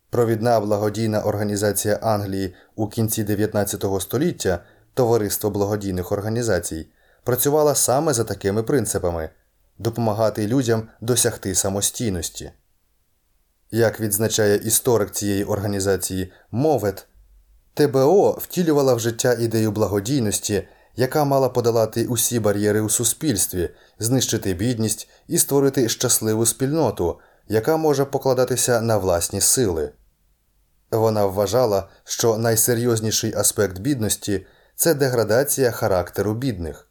[0.10, 6.88] Провідна благодійна організація Англії у кінці 19 століття Товариство благодійних організацій
[7.24, 9.30] працювала саме за такими принципами
[9.80, 12.52] допомагати людям досягти самостійності.
[13.72, 17.08] Як відзначає історик цієї організації Мовет,
[17.74, 23.70] ТБО втілювала в життя ідею благодійності, яка мала подолати усі бар'єри у суспільстві,
[24.00, 29.92] знищити бідність і створити щасливу спільноту, яка може покладатися на власні сили.
[30.92, 36.90] Вона вважала, що найсерйозніший аспект бідності це деградація характеру бідних.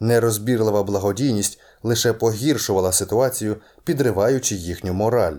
[0.00, 5.36] Нерозбірлива благодійність лише погіршувала ситуацію, підриваючи їхню мораль.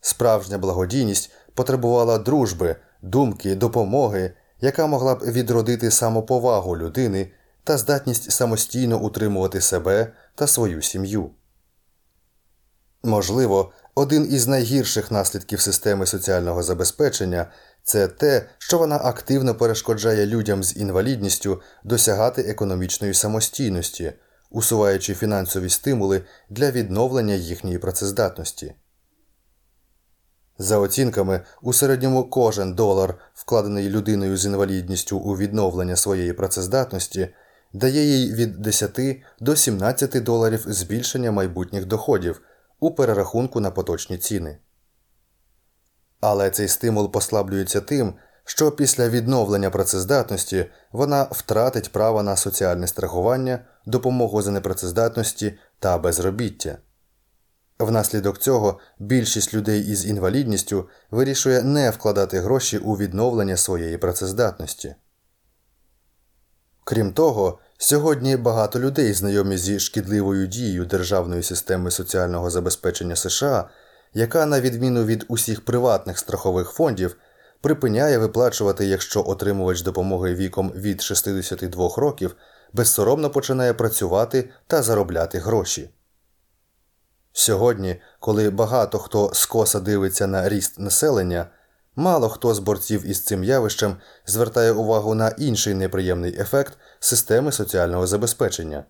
[0.00, 7.30] Справжня благодійність потребувала дружби, думки, допомоги, яка могла б відродити самоповагу людини
[7.64, 11.30] та здатність самостійно утримувати себе та свою сім'ю.
[13.02, 17.46] Можливо, один із найгірших наслідків системи соціального забезпечення
[17.82, 24.12] це те, що вона активно перешкоджає людям з інвалідністю досягати економічної самостійності,
[24.50, 28.74] усуваючи фінансові стимули для відновлення їхньої працездатності.
[30.58, 37.28] За оцінками, у середньому кожен долар, вкладений людиною з інвалідністю у відновлення своєї працездатності,
[37.72, 39.00] дає їй від 10
[39.40, 42.40] до 17 доларів збільшення майбутніх доходів
[42.80, 44.58] у перерахунку на поточні ціни.
[46.20, 48.14] Але цей стимул послаблюється тим,
[48.48, 56.78] що після відновлення працездатності вона втратить право на соціальне страхування, допомогу за непрацездатності та безробіття.
[57.78, 64.94] Внаслідок цього більшість людей із інвалідністю вирішує не вкладати гроші у відновлення своєї працездатності.
[66.84, 73.68] Крім того, сьогодні багато людей знайомі зі шкідливою дією державної системи соціального забезпечення США,
[74.14, 77.16] яка, на відміну від усіх приватних страхових фондів,
[77.60, 82.36] припиняє виплачувати, якщо отримувач допомоги віком від 62 років
[82.72, 85.90] безсоромно починає працювати та заробляти гроші.
[87.32, 91.46] Сьогодні, коли багато хто скоса дивиться на ріст населення,
[91.96, 93.96] мало хто з борців із цим явищем
[94.26, 98.84] звертає увагу на інший неприємний ефект системи соціального забезпечення.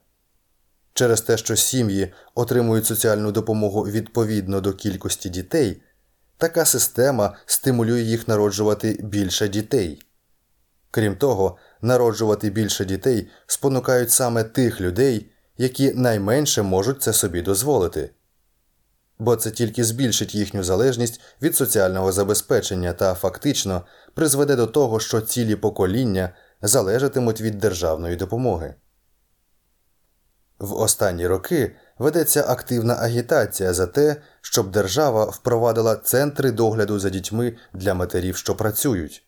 [0.95, 5.83] Через те, що сім'ї отримують соціальну допомогу відповідно до кількості дітей,
[6.39, 10.03] така система стимулює їх народжувати більше дітей.
[10.91, 18.11] Крім того, народжувати більше дітей спонукають саме тих людей, які найменше можуть це собі дозволити
[19.19, 23.83] бо це тільки збільшить їхню залежність від соціального забезпечення та фактично
[24.15, 26.31] призведе до того, що цілі покоління
[26.63, 28.75] залежатимуть від державної допомоги.
[30.59, 37.57] В останні роки ведеться активна агітація за те, щоб держава впровадила центри догляду за дітьми
[37.73, 39.25] для матерів, що працюють.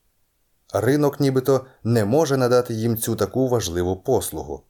[0.74, 4.64] Ринок нібито не може надати їм цю таку важливу послугу.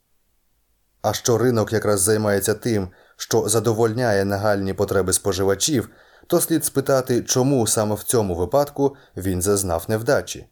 [1.01, 5.89] А що ринок якраз займається тим, що задовольняє нагальні потреби споживачів,
[6.27, 10.47] то слід спитати, чому саме в цьому випадку він зазнав невдачі.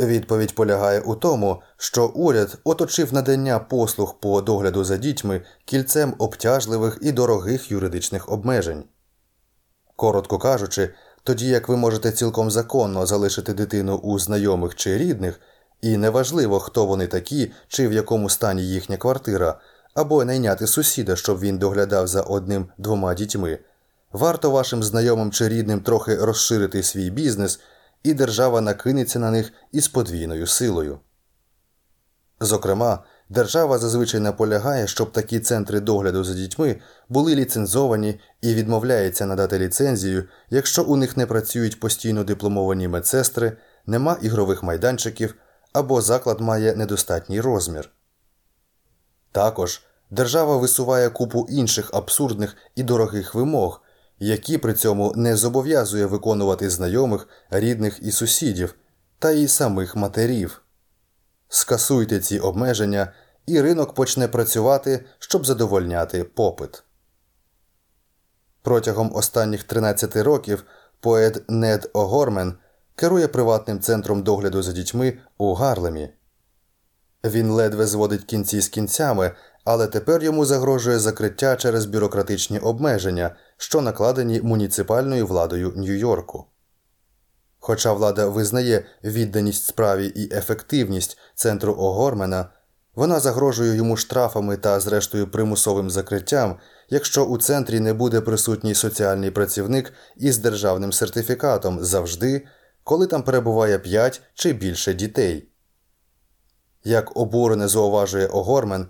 [0.00, 6.98] Відповідь полягає у тому, що уряд оточив надання послуг по догляду за дітьми кільцем обтяжливих
[7.02, 8.84] і дорогих юридичних обмежень.
[9.96, 15.40] Коротко кажучи, тоді як ви можете цілком законно залишити дитину у знайомих чи рідних,
[15.82, 19.60] і неважливо, хто вони такі чи в якому стані їхня квартира,
[19.94, 23.58] або найняти сусіда, щоб він доглядав за одним двома дітьми.
[24.12, 27.60] Варто вашим знайомим чи рідним трохи розширити свій бізнес,
[28.06, 30.98] і держава накинеться на них із подвійною силою.
[32.40, 36.76] Зокрема, держава зазвичай наполягає, щоб такі центри догляду за дітьми
[37.08, 44.16] були ліцензовані і відмовляється надати ліцензію, якщо у них не працюють постійно дипломовані медсестри, нема
[44.22, 45.34] ігрових майданчиків
[45.72, 47.90] або заклад має недостатній розмір.
[49.32, 53.82] Також держава висуває купу інших абсурдних і дорогих вимог,
[54.18, 58.74] які при цьому не зобов'язує виконувати знайомих, рідних і сусідів,
[59.18, 60.62] та й самих матерів.
[61.48, 63.12] Скасуйте ці обмеження,
[63.46, 66.82] і ринок почне працювати, щоб задовольняти попит.
[68.62, 70.64] Протягом останніх 13 років
[71.00, 72.54] поет Нед Огормен
[72.94, 76.12] керує приватним центром догляду за дітьми у Гарлемі.
[77.24, 79.32] Він ледве зводить кінці з кінцями,
[79.66, 86.44] але тепер йому загрожує закриття через бюрократичні обмеження, що накладені муніципальною владою Нью-Йорку.
[87.58, 92.48] Хоча влада визнає відданість справі і ефективність центру Огормена,
[92.94, 96.58] вона загрожує йому штрафами та, зрештою, примусовим закриттям,
[96.90, 102.46] якщо у центрі не буде присутній соціальний працівник із державним сертифікатом завжди,
[102.84, 105.48] коли там перебуває 5 чи більше дітей.
[106.84, 108.88] Як обурене зауважує Огормен,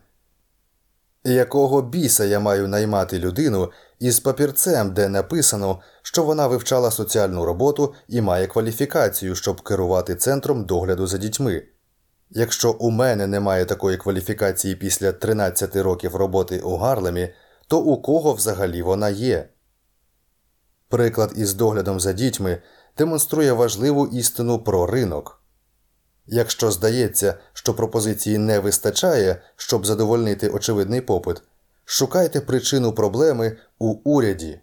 [1.33, 7.95] якого біса я маю наймати людину із папірцем, де написано, що вона вивчала соціальну роботу
[8.09, 11.63] і має кваліфікацію, щоб керувати центром догляду за дітьми.
[12.31, 17.29] Якщо у мене немає такої кваліфікації після 13 років роботи у Гарлемі,
[17.69, 19.49] то у кого взагалі вона є?
[20.89, 22.63] Приклад із доглядом за дітьми
[22.99, 25.43] демонструє важливу істину про ринок.
[26.27, 31.43] Якщо здається, що пропозиції не вистачає, щоб задовольнити очевидний попит,
[31.85, 34.61] шукайте причину проблеми у уряді.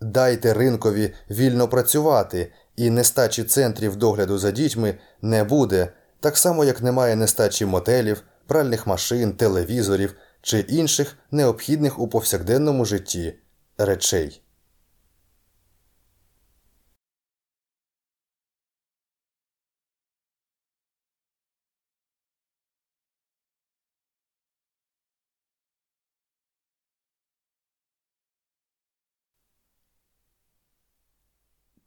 [0.00, 6.82] Дайте ринкові вільно працювати, і нестачі центрів догляду за дітьми не буде, так само як
[6.82, 13.34] немає нестачі мотелів, пральних машин, телевізорів чи інших необхідних у повсякденному житті
[13.78, 14.42] речей.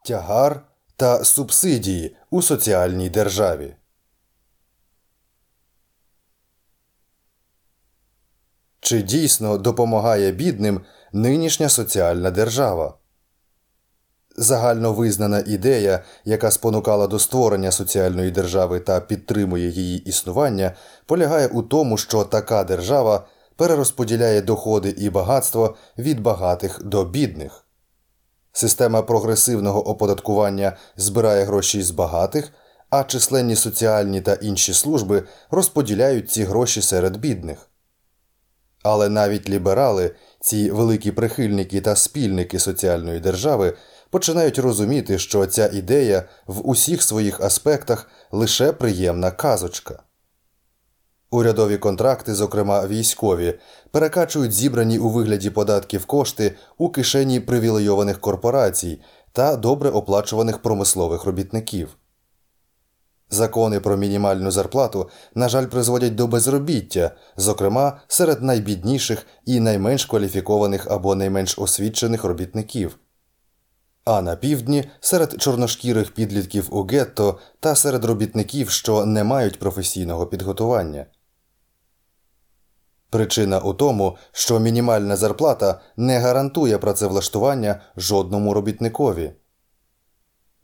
[0.05, 0.61] Тягар
[0.95, 3.75] та субсидії у соціальній державі.
[8.79, 10.81] Чи дійсно допомагає бідним
[11.13, 12.97] нинішня соціальна держава?
[14.37, 20.75] Загально визнана ідея, яка спонукала до створення соціальної держави та підтримує її існування,
[21.05, 27.62] полягає у тому, що така держава перерозподіляє доходи і багатство від багатих до бідних.
[28.53, 32.53] Система прогресивного оподаткування збирає гроші з багатих,
[32.89, 37.69] а численні соціальні та інші служби розподіляють ці гроші серед бідних.
[38.83, 43.73] Але навіть ліберали, ці великі прихильники та спільники соціальної держави,
[44.09, 50.03] починають розуміти, що ця ідея в усіх своїх аспектах лише приємна казочка.
[51.33, 53.59] Урядові контракти, зокрема військові,
[53.91, 61.97] перекачують зібрані у вигляді податків кошти у кишені привілейованих корпорацій та добре оплачуваних промислових робітників.
[63.29, 70.87] Закони про мінімальну зарплату, на жаль, призводять до безробіття, зокрема серед найбідніших і найменш кваліфікованих
[70.91, 72.97] або найменш освічених робітників.
[74.05, 80.27] А на півдні серед чорношкірих підлітків у гетто та серед робітників, що не мають професійного
[80.27, 81.05] підготування.
[83.13, 89.33] Причина у тому, що мінімальна зарплата не гарантує працевлаштування жодному робітникові.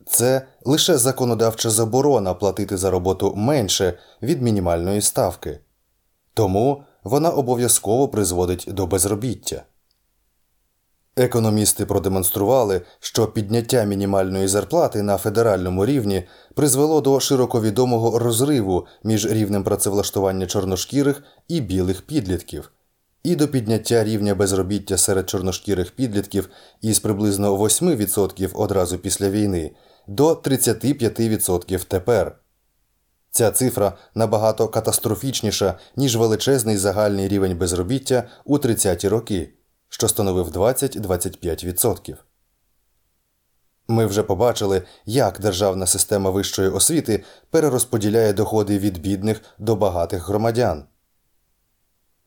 [0.05, 5.59] Це лише законодавча заборона платити за роботу менше від мінімальної ставки,
[6.33, 9.63] тому вона обов'язково призводить до безробіття.
[11.19, 16.23] Економісти продемонстрували, що підняття мінімальної зарплати на федеральному рівні
[16.55, 22.71] призвело до широковідомого розриву між рівнем працевлаштування чорношкірих і білих підлітків,
[23.23, 26.49] і до підняття рівня безробіття серед чорношкірих підлітків
[26.81, 29.71] із приблизно 8% одразу після війни
[30.07, 32.35] до 35% тепер.
[33.31, 39.53] Ця цифра набагато катастрофічніша, ніж величезний загальний рівень безробіття у 30-ті роки
[39.89, 42.15] що становив 20-25%.
[43.87, 50.83] Ми вже побачили, як державна система вищої освіти перерозподіляє доходи від бідних до багатих громадян.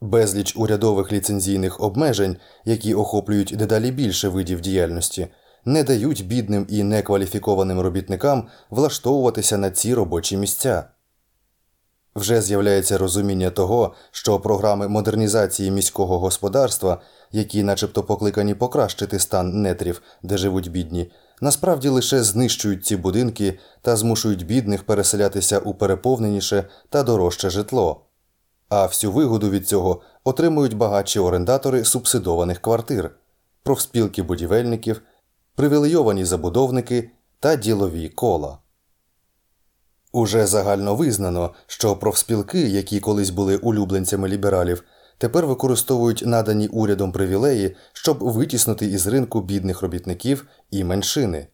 [0.00, 5.28] Безліч урядових ліцензійних обмежень, які охоплюють дедалі більше видів діяльності,
[5.64, 10.84] не дають бідним і некваліфікованим робітникам влаштовуватися на ці робочі місця.
[12.16, 17.00] Вже з'являється розуміння того, що програми модернізації міського господарства,
[17.30, 23.96] які, начебто, покликані покращити стан нетрів, де живуть бідні, насправді лише знищують ці будинки та
[23.96, 28.04] змушують бідних переселятися у переповненіше та дорожче житло.
[28.68, 33.10] А всю вигоду від цього отримують багатші орендатори субсидованих квартир,
[33.62, 35.02] профспілки будівельників,
[35.54, 37.10] привілейовані забудовники
[37.40, 38.58] та ділові кола.
[40.12, 44.84] Уже загально визнано, що профспілки, які колись були улюбленцями лібералів,
[45.18, 51.46] тепер використовують надані урядом привілеї, щоб витіснути із ринку бідних робітників і меншини.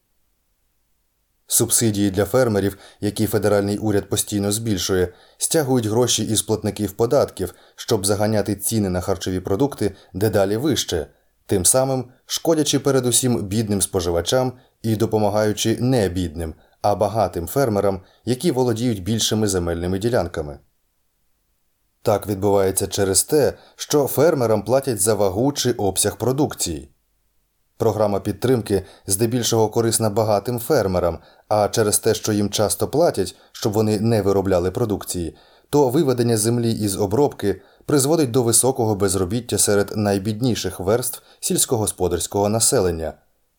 [1.46, 8.56] Субсидії для фермерів, які федеральний уряд постійно збільшує, стягують гроші із платників податків, щоб заганяти
[8.56, 11.06] ціни на харчові продукти дедалі вище,
[11.46, 14.52] тим самим шкодячи передусім бідним споживачам
[14.82, 20.58] і допомагаючи не бідним, а багатим фермерам, які володіють більшими земельними ділянками.
[22.02, 26.90] Так відбувається через те, що фермерам платять за вагу чи обсяг продукції.
[27.76, 31.18] Програма підтримки здебільшого корисна багатим фермерам,
[31.48, 35.36] а через те, що їм часто платять, щоб вони не виробляли продукції,
[35.70, 43.12] то виведення землі із обробки призводить до високого безробіття серед найбідніших верств сільськогосподарського населення,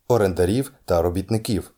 [0.08, 1.72] орендарів та робітників.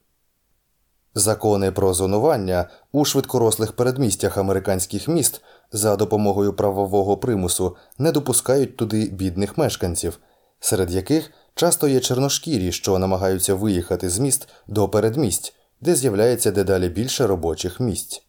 [1.16, 5.42] Закони про зонування у швидкорослих передмістях американських міст
[5.72, 10.20] за допомогою правового примусу не допускають туди бідних мешканців,
[10.60, 16.90] серед яких часто є чорношкірі, що намагаються виїхати з міст до передмість, де з'являється дедалі
[16.90, 18.24] більше робочих місць.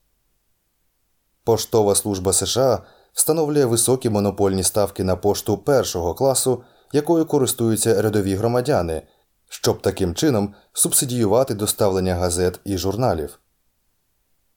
[1.44, 6.62] Поштова служба США встановлює високі монопольні ставки на пошту першого класу,
[6.92, 9.02] якою користуються рядові громадяни,
[9.54, 13.38] щоб таким чином субсидіювати доставлення газет і журналів.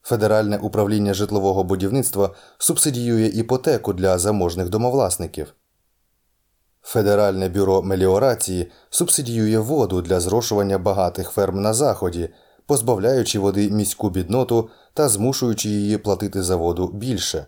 [0.04, 5.54] Федеральне управління житлового будівництва субсидіює іпотеку для заможних домовласників.
[6.82, 12.30] Федеральне бюро меліорації субсидіює воду для зрошування багатих ферм на заході,
[12.66, 17.46] позбавляючи води міську бідноту та змушуючи її платити за воду більше.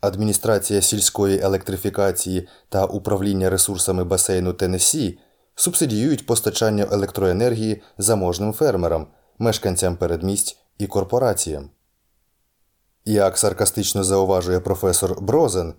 [0.00, 5.18] Адміністрація сільської електрифікації та управління ресурсами басейну Теннессі
[5.56, 9.06] субсидіюють постачання електроенергії заможним фермерам,
[9.38, 11.70] мешканцям передмість і корпораціям.
[13.04, 15.74] Як саркастично зауважує професор Брозен,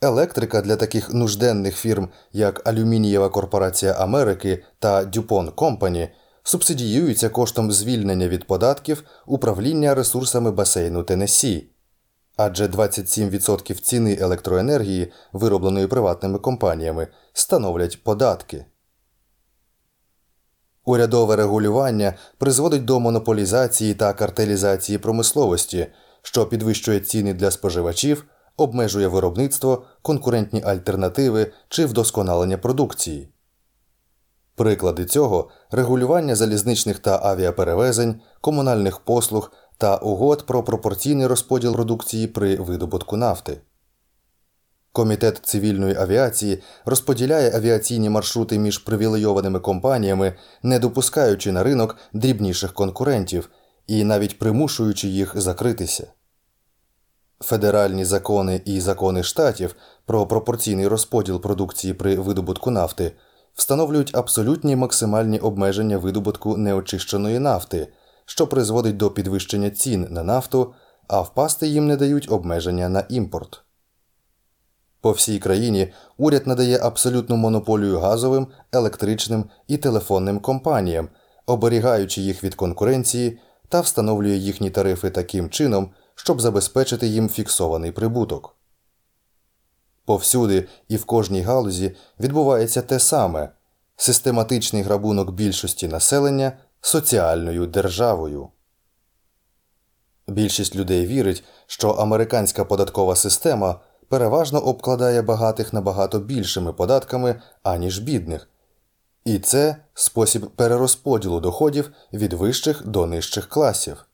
[0.00, 6.08] електрика для таких нужденних фірм, як Алюмінієва Корпорація Америки та Дюпон Компані,
[6.42, 11.70] субсидіюється коштом звільнення від податків управління ресурсами басейну Теннессі.
[12.36, 18.66] Адже 27% ціни електроенергії, виробленої приватними компаніями, становлять податки.
[20.88, 25.86] Урядове регулювання призводить до монополізації та картелізації промисловості,
[26.22, 28.24] що підвищує ціни для споживачів,
[28.56, 33.28] обмежує виробництво, конкурентні альтернативи чи вдосконалення продукції.
[34.54, 42.56] Приклади цього регулювання залізничних та авіаперевезень, комунальних послуг та угод про пропорційний розподіл продукції при
[42.56, 43.60] видобутку нафти.
[44.98, 53.50] Комітет цивільної авіації розподіляє авіаційні маршрути між привілейованими компаніями, не допускаючи на ринок дрібніших конкурентів
[53.86, 56.06] і навіть примушуючи їх закритися.
[57.40, 59.74] Федеральні закони і закони штатів
[60.06, 63.12] про пропорційний розподіл продукції при видобутку нафти
[63.54, 67.88] встановлюють абсолютні максимальні обмеження видобутку неочищеної нафти,
[68.24, 70.74] що призводить до підвищення цін на нафту,
[71.08, 73.62] а впасти їм не дають обмеження на імпорт.
[75.00, 81.08] По всій країні уряд надає абсолютну монополію газовим, електричним і телефонним компаніям,
[81.46, 83.38] оберігаючи їх від конкуренції
[83.68, 88.56] та встановлює їхні тарифи таким чином, щоб забезпечити їм фіксований прибуток.
[90.04, 93.48] Повсюди і в кожній галузі відбувається те саме
[93.96, 98.48] систематичний грабунок більшості населення соціальною державою.
[100.28, 108.48] Більшість людей вірить, що американська податкова система переважно обкладає багатих набагато більшими податками, аніж бідних,
[109.24, 114.04] і це спосіб перерозподілу доходів від вищих до нижчих класів.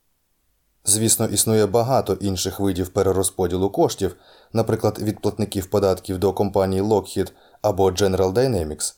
[0.84, 4.16] Звісно, існує багато інших видів перерозподілу коштів,
[4.53, 7.32] наприклад, від платників податків до компаній Lockheed
[7.62, 8.95] або General Dynamics.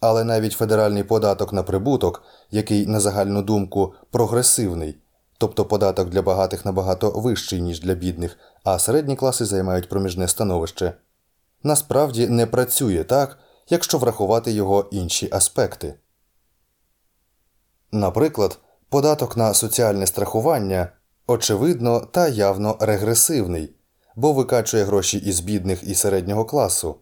[0.00, 4.98] Але навіть федеральний податок на прибуток, який, на загальну думку, прогресивний,
[5.38, 10.94] тобто податок для багатих набагато вищий, ніж для бідних, а середні класи займають проміжне становище,
[11.62, 15.94] насправді не працює так, якщо врахувати його інші аспекти.
[17.92, 18.58] Наприклад,
[18.88, 20.88] податок на соціальне страхування
[21.26, 23.74] очевидно та явно регресивний,
[24.16, 26.96] бо викачує гроші із бідних і середнього класу.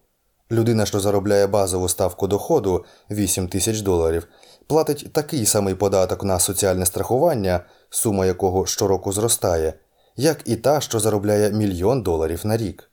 [0.50, 4.26] Людина, що заробляє базову ставку доходу 8 тисяч доларів,
[4.66, 7.60] платить такий самий податок на соціальне страхування,
[7.90, 9.74] сума якого щороку зростає,
[10.16, 12.90] як і та, що заробляє мільйон доларів на рік.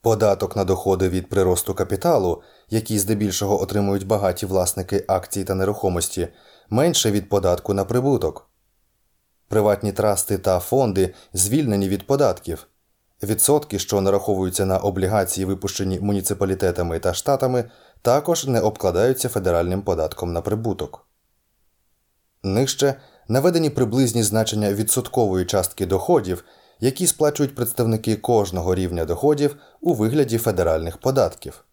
[0.00, 6.28] Податок на доходи від приросту капіталу, які здебільшого отримують багаті власники акцій та нерухомості,
[6.70, 8.50] менше від податку на прибуток.
[9.48, 12.66] Приватні трасти та фонди звільнені від податків.
[13.22, 17.64] Відсотки, що нараховуються на облігації, випущені муніципалітетами та штатами,
[18.02, 21.06] також не обкладаються федеральним податком на прибуток.
[22.42, 22.94] Нижче
[23.28, 26.44] наведені приблизні значення відсоткової частки доходів,
[26.80, 31.64] які сплачують представники кожного рівня доходів у вигляді федеральних податків.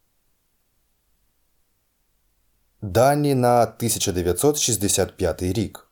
[2.81, 5.90] Дані на 1965 рік.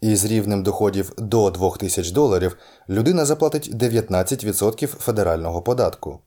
[0.00, 2.56] Із рівнем доходів до 2000 доларів
[2.88, 6.20] людина заплатить 19% федерального податку.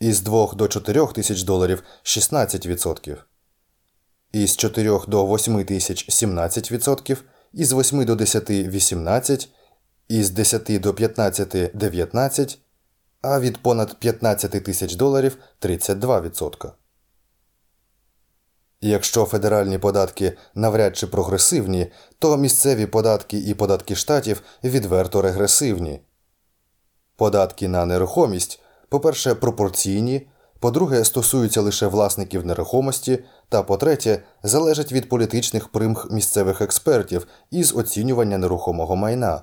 [0.00, 3.16] Із 2 до 4 тисяч доларів 16%.
[4.32, 7.16] Із 4 до 8 тисяч 17%,
[7.52, 9.48] із 8 до 10 18%,
[10.08, 12.58] із 10 до 15 19%,
[13.22, 16.70] а від понад 15 тисяч доларів 32%.
[18.86, 21.86] Якщо федеральні податки навряд чи прогресивні,
[22.18, 26.00] то місцеві податки і податки штатів відверто регресивні.
[27.16, 30.26] Податки на нерухомість, по-перше, пропорційні,
[30.60, 38.38] по-друге, стосуються лише власників нерухомості, та по-третє, залежать від політичних примх місцевих експертів із оцінювання
[38.38, 39.42] нерухомого майна.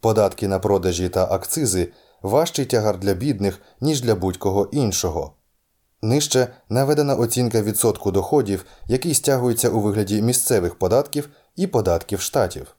[0.00, 1.92] Податки на продажі та акцизи
[2.22, 5.37] важчий тягар для бідних, ніж для будь-кого іншого.
[6.02, 12.74] Нижче наведена оцінка відсотку доходів, який стягується у вигляді місцевих податків і податків штатів.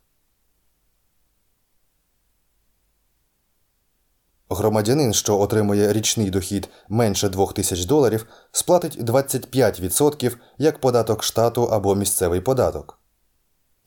[4.49, 12.41] Громадянин, що отримує річний дохід менше 2000 доларів, сплатить 25% як податок штату або місцевий
[12.41, 12.99] податок.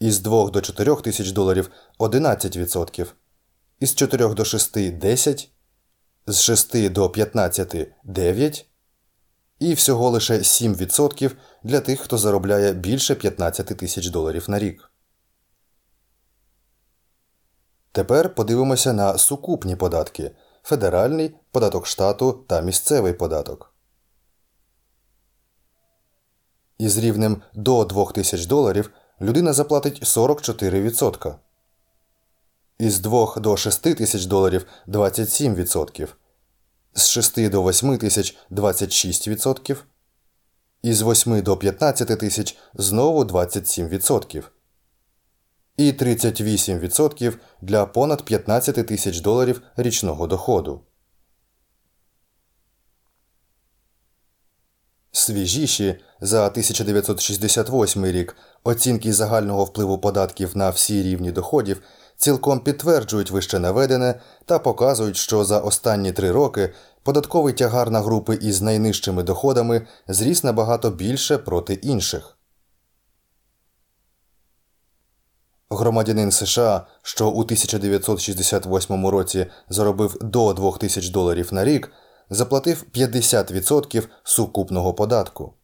[0.00, 3.06] Із 2 до 4 тисяч доларів 11%,
[3.80, 5.48] із 4 до 6 10%,
[6.26, 7.74] з 6 до 15
[8.04, 8.64] 9%,
[9.62, 11.30] і всього лише 7%
[11.62, 14.90] для тих, хто заробляє більше 15 тисяч доларів на рік.
[17.92, 20.30] Тепер подивимося на сукупні податки
[20.62, 23.74] федеральний, податок штату та місцевий податок.
[26.78, 28.90] Із рівнем до 2000 доларів
[29.20, 31.34] людина заплатить 44%.
[32.78, 36.08] Із 2 до 6 тисяч доларів 27%
[36.94, 39.76] з 6 до 8 тисяч 26%,
[40.82, 44.42] із 8 до 15 тисяч знову 27%,
[45.76, 50.80] і 38% для понад 15 тисяч доларів річного доходу.
[55.12, 61.82] Свіжіші за 1968 рік оцінки загального впливу податків на всі рівні доходів
[62.16, 68.38] цілком підтверджують вище наведене та показують, що за останні три роки податковий тягар на групи
[68.42, 72.36] із найнижчими доходами зріс набагато більше проти інших.
[75.70, 81.92] Громадянин США, що у 1968 році заробив до 2000 доларів на рік,
[82.30, 85.54] заплатив 50% сукупного податку.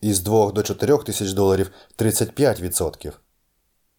[0.00, 3.12] Із 2 до 4 тисяч доларів 35%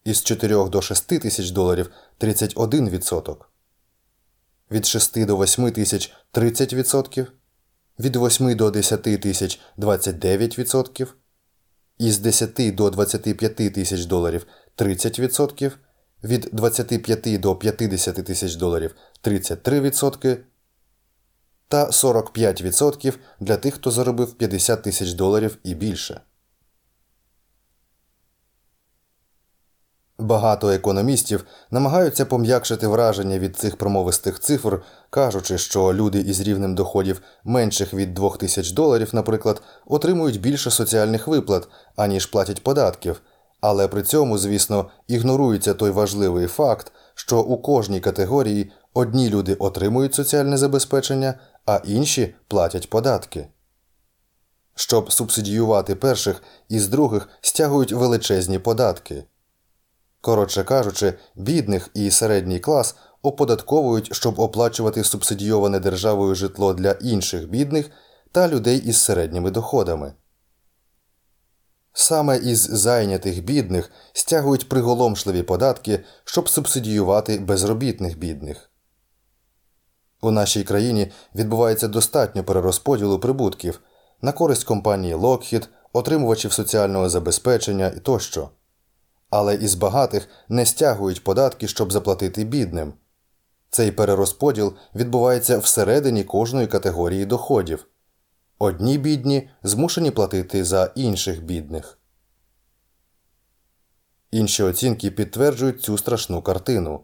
[0.04, 1.90] із 4 до 6 тисяч доларів
[2.20, 3.36] 31%,
[4.70, 7.26] від 6 до 8 тисяч 30%,
[7.98, 11.06] від 8 до 10 тисяч 29%,
[11.98, 14.46] із 10 до 25 тисяч доларів
[14.76, 15.72] 30%,
[16.24, 18.94] від 25 до 50 тисяч доларів
[19.24, 20.38] 33%
[21.68, 26.20] та 45% для тих, хто заробив 50 тисяч доларів і більше.
[30.22, 37.22] Багато економістів намагаються пом'якшити враження від цих промовистих цифр, кажучи, що люди із рівнем доходів
[37.44, 43.20] менших від 2000 доларів, наприклад, отримують більше соціальних виплат, аніж платять податків,
[43.60, 50.14] але при цьому, звісно, ігнорується той важливий факт, що у кожній категорії одні люди отримують
[50.14, 51.34] соціальне забезпечення,
[51.66, 53.46] а інші платять податки.
[54.74, 59.24] Щоб субсидіювати перших із других стягують величезні податки.
[60.22, 67.90] Коротше кажучи, бідних і середній клас оподатковують, щоб оплачувати субсидійоване державою житло для інших бідних
[68.32, 70.14] та людей із середніми доходами.
[71.92, 78.70] Саме із зайнятих бідних стягують приголомшливі податки, щоб субсидіювати безробітних бідних.
[80.20, 83.80] У нашій країні відбувається достатньо перерозподілу прибутків
[84.20, 88.50] на користь компанії Lockheed, отримувачів соціального забезпечення тощо
[89.32, 92.92] але із багатих не стягують податки, щоб заплатити бідним.
[93.70, 97.86] Цей перерозподіл відбувається всередині кожної категорії доходів.
[98.58, 101.98] Одні бідні змушені платити за інших бідних.
[104.30, 107.00] Інші оцінки підтверджують цю страшну картину.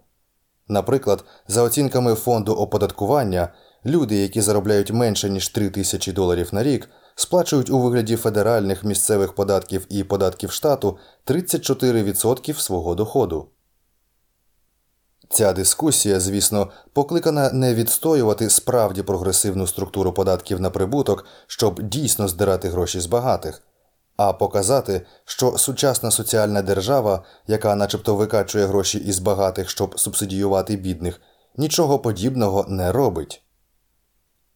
[0.69, 3.49] Наприклад, за оцінками фонду оподаткування,
[3.87, 9.33] люди, які заробляють менше ніж 3 тисячі доларів на рік, сплачують у вигляді федеральних місцевих
[9.33, 13.49] податків і податків штату 34% свого доходу.
[15.31, 22.69] Ця дискусія, звісно, покликана не відстоювати справді прогресивну структуру податків на прибуток, щоб дійсно здирати
[22.69, 23.63] гроші з багатих,
[24.17, 31.21] а показати, що сучасна соціальна держава, яка начебто викачує гроші із багатих, щоб субсидіювати бідних,
[31.57, 33.43] нічого подібного не робить.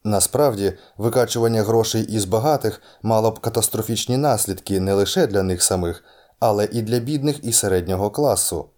[0.05, 6.05] Насправді, викачування грошей із багатих мало б катастрофічні наслідки не лише для них самих,
[6.40, 8.68] але і для бідних і середнього класу.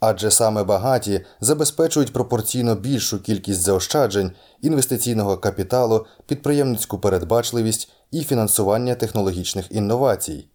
[0.00, 9.72] Адже саме багаті забезпечують пропорційно більшу кількість заощаджень, інвестиційного капіталу, підприємницьку передбачливість і фінансування технологічних
[9.72, 10.48] інновацій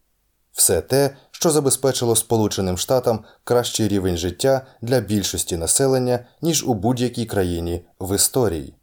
[0.58, 7.26] все те, що забезпечило Сполученим Штатам кращий рівень життя для більшості населення, ніж у будь-якій
[7.26, 8.74] країні в історії.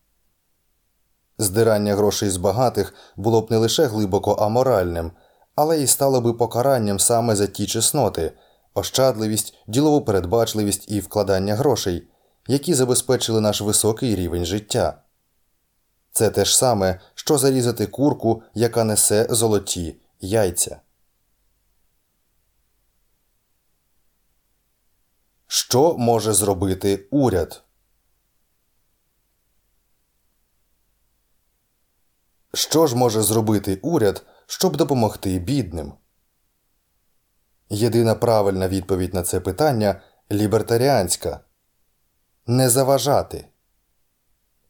[1.38, 5.12] Здирання грошей з багатих було б не лише глибоко аморальним,
[5.54, 8.32] але й стало би покаранням саме за ті чесноти,
[8.74, 12.08] ощадливість, ділову передбачливість і вкладання грошей,
[12.48, 15.02] які забезпечили наш високий рівень життя.
[16.12, 20.80] Це те ж саме, що зарізати курку, яка несе золоті яйця.
[25.46, 27.63] Що може зробити уряд?
[32.54, 35.92] Що ж може зробити уряд, щоб допомогти бідним?
[37.70, 40.00] Єдина правильна відповідь на це питання
[40.32, 41.40] лібертаріанська
[42.46, 43.46] не заважати.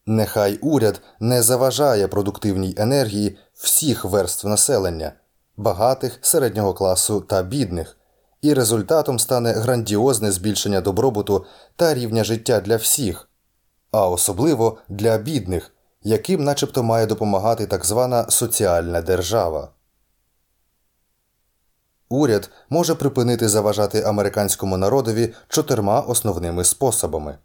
[0.06, 5.12] Нехай уряд не заважає продуктивній енергії всіх верств населення
[5.56, 7.96] багатих, середнього класу та бідних,
[8.42, 13.28] і результатом стане грандіозне збільшення добробуту та рівня життя для всіх,
[13.90, 15.73] а особливо для бідних
[16.04, 19.68] яким начебто має допомагати так звана соціальна держава.
[22.08, 27.38] Уряд може припинити заважати американському народові чотирма основними способами.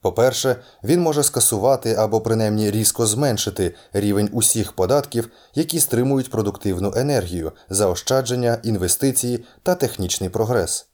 [0.00, 7.52] По-перше, він може скасувати або принаймні різко зменшити рівень усіх податків, які стримують продуктивну енергію,
[7.68, 10.86] заощадження, інвестиції та технічний прогрес.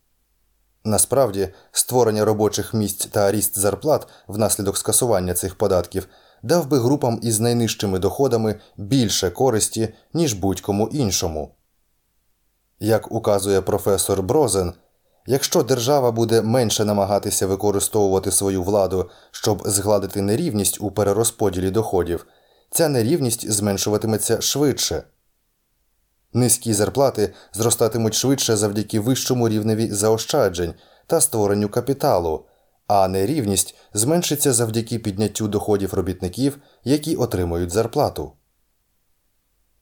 [0.85, 6.09] Насправді, створення робочих місць та ріст зарплат внаслідок скасування цих податків
[6.43, 11.55] дав би групам із найнижчими доходами більше користі, ніж будь-кому іншому.
[12.81, 14.73] Як указує професор Брозен,
[15.27, 22.27] якщо держава буде менше намагатися використовувати свою владу, щоб згладити нерівність у перерозподілі доходів,
[22.71, 25.03] ця нерівність зменшуватиметься швидше.
[26.33, 30.75] Низькі зарплати зростатимуть швидше завдяки вищому рівневі заощаджень
[31.07, 32.45] та створенню капіталу,
[32.89, 38.33] а нерівність зменшиться завдяки підняттю доходів робітників, які отримують зарплату.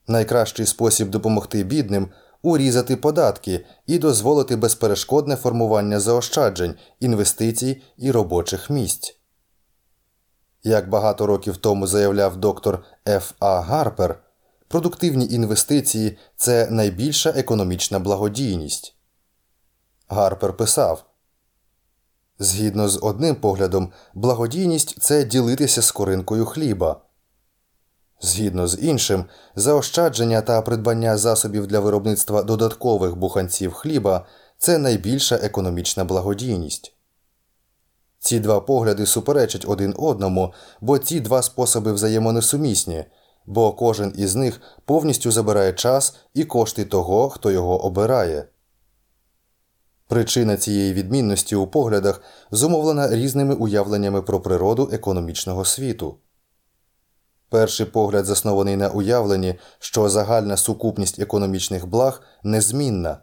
[0.06, 2.08] Найкращий спосіб допомогти бідним
[2.42, 9.18] урізати податки і дозволити безперешкодне формування заощаджень, інвестицій і робочих місць.
[10.62, 13.32] Як багато років тому заявляв доктор Ф.
[13.38, 13.60] А.
[13.60, 14.22] Гарпер,
[14.68, 18.96] продуктивні інвестиції це найбільша економічна благодійність.
[20.08, 21.04] Гарпер писав
[22.38, 27.00] Згідно з одним поглядом, благодійність це ділитися скоринкою хліба.
[28.20, 29.24] Згідно з іншим,
[29.56, 34.26] заощадження та придбання засобів для виробництва додаткових буханців хліба
[34.58, 36.92] це найбільша економічна благодійність.
[38.18, 43.04] Ці два погляди суперечать один одному, бо ці два способи взаємонесумісні,
[43.46, 48.48] бо кожен із них повністю забирає час і кошти того, хто його обирає.
[50.08, 56.16] Причина цієї відмінності у поглядах зумовлена різними уявленнями про природу економічного світу.
[57.48, 63.18] Перший погляд заснований на уявленні, що загальна сукупність економічних благ незмінна,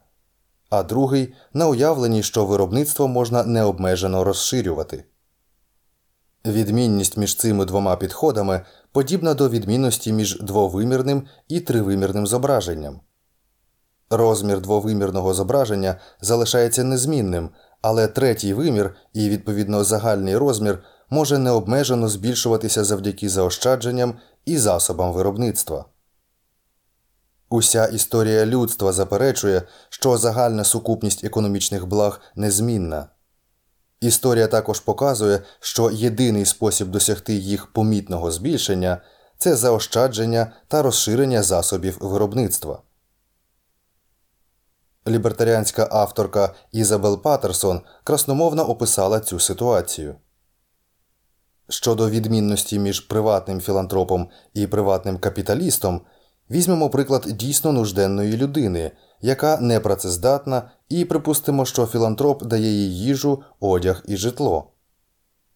[0.69, 5.05] а другий на уявленні, що виробництво можна необмежено розширювати.
[6.45, 8.61] Відмінність між цими двома підходами
[8.91, 12.99] подібна до відмінності між двовимірним і тривимірним зображенням.
[14.18, 17.49] Розмір двовимірного зображення залишається незмінним,
[17.81, 24.14] але третій вимір і, відповідно, загальний розмір може необмежено збільшуватися завдяки заощадженням
[24.45, 25.85] і засобам виробництва.
[27.49, 33.10] Уся історія людства заперечує, що загальна сукупність економічних благ незмінна.
[34.02, 39.02] Історія також показує, що єдиний спосіб досягти їх помітного збільшення
[39.38, 42.81] це заощадження та розширення засобів виробництва.
[45.07, 50.15] Лібертаріанська авторка Ізабел Патерсон красномовно описала цю ситуацію.
[51.69, 56.01] Щодо відмінності між приватним філантропом і приватним капіталістом,
[56.51, 63.43] візьмемо приклад дійсно нужденної людини, яка не працездатна, і припустимо, що філантроп дає їй їжу,
[63.59, 64.71] одяг і житло.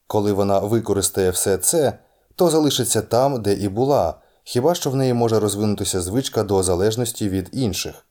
[0.07, 1.99] Коли вона використає все це,
[2.35, 4.13] то залишиться там, де і була,
[4.43, 8.06] хіба що в неї може розвинутися звичка до залежності від інших.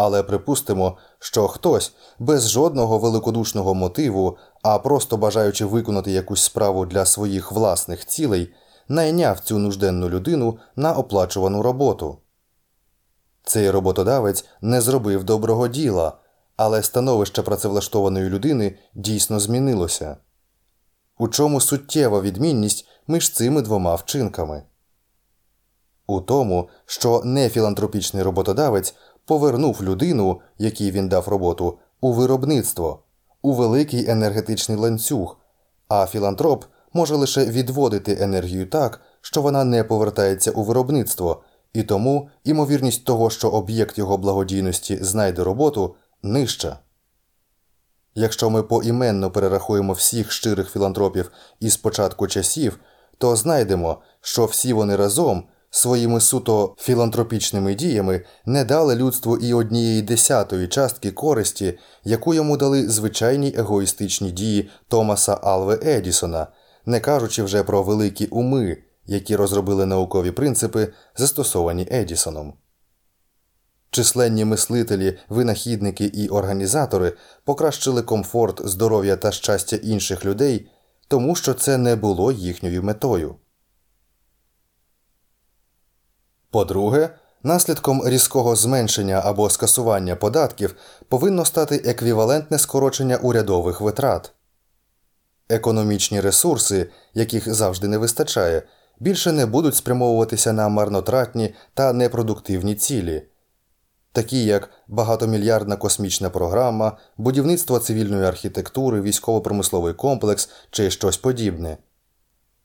[0.00, 7.04] Але припустимо, що хтось без жодного великодушного мотиву, а просто бажаючи виконати якусь справу для
[7.04, 8.54] своїх власних цілей,
[8.88, 12.18] найняв цю нужденну людину на оплачувану роботу.
[13.44, 16.12] Цей роботодавець не зробив доброго діла,
[16.56, 20.16] але становище працевлаштованої людини дійсно змінилося.
[21.18, 24.62] У чому суттєва відмінність між цими двома вчинками?
[26.10, 28.94] У тому, що нефілантропічний роботодавець
[29.28, 33.02] повернув людину, якій він дав роботу, у виробництво,
[33.42, 35.36] у великий енергетичний ланцюг,
[35.88, 41.42] а філантроп може лише відводити енергію так, що вона не повертається у виробництво,
[41.72, 46.78] і тому імовірність того, що об'єкт його благодійності знайде роботу, нижча.
[48.14, 51.30] Якщо ми поіменно перерахуємо всіх щирих філантропів
[51.60, 52.80] із початку часів,
[53.18, 60.02] то знайдемо, що всі вони разом своїми суто філантропічними діями не дали людству і однієї
[60.02, 66.46] десятої частки користі, яку йому дали звичайні егоїстичні дії Томаса Алве Едісона,
[66.86, 68.76] не кажучи вже про великі уми,
[69.06, 72.54] які розробили наукові принципи, застосовані Едісоном.
[73.90, 77.12] Численні мислителі, винахідники і організатори
[77.44, 80.70] покращили комфорт, здоров'я та щастя інших людей,
[81.08, 83.36] тому що це не було їхньою метою.
[86.50, 87.10] По-друге,
[87.42, 90.74] наслідком різкого зменшення або скасування податків
[91.08, 94.32] повинно стати еквівалентне скорочення урядових витрат.
[95.48, 98.62] Економічні ресурси, яких завжди не вистачає,
[99.00, 103.22] більше не будуть спрямовуватися на марнотратні та непродуктивні цілі,
[104.12, 111.76] такі як багатомільярдна космічна програма, будівництво цивільної архітектури, військово-промисловий комплекс чи щось подібне.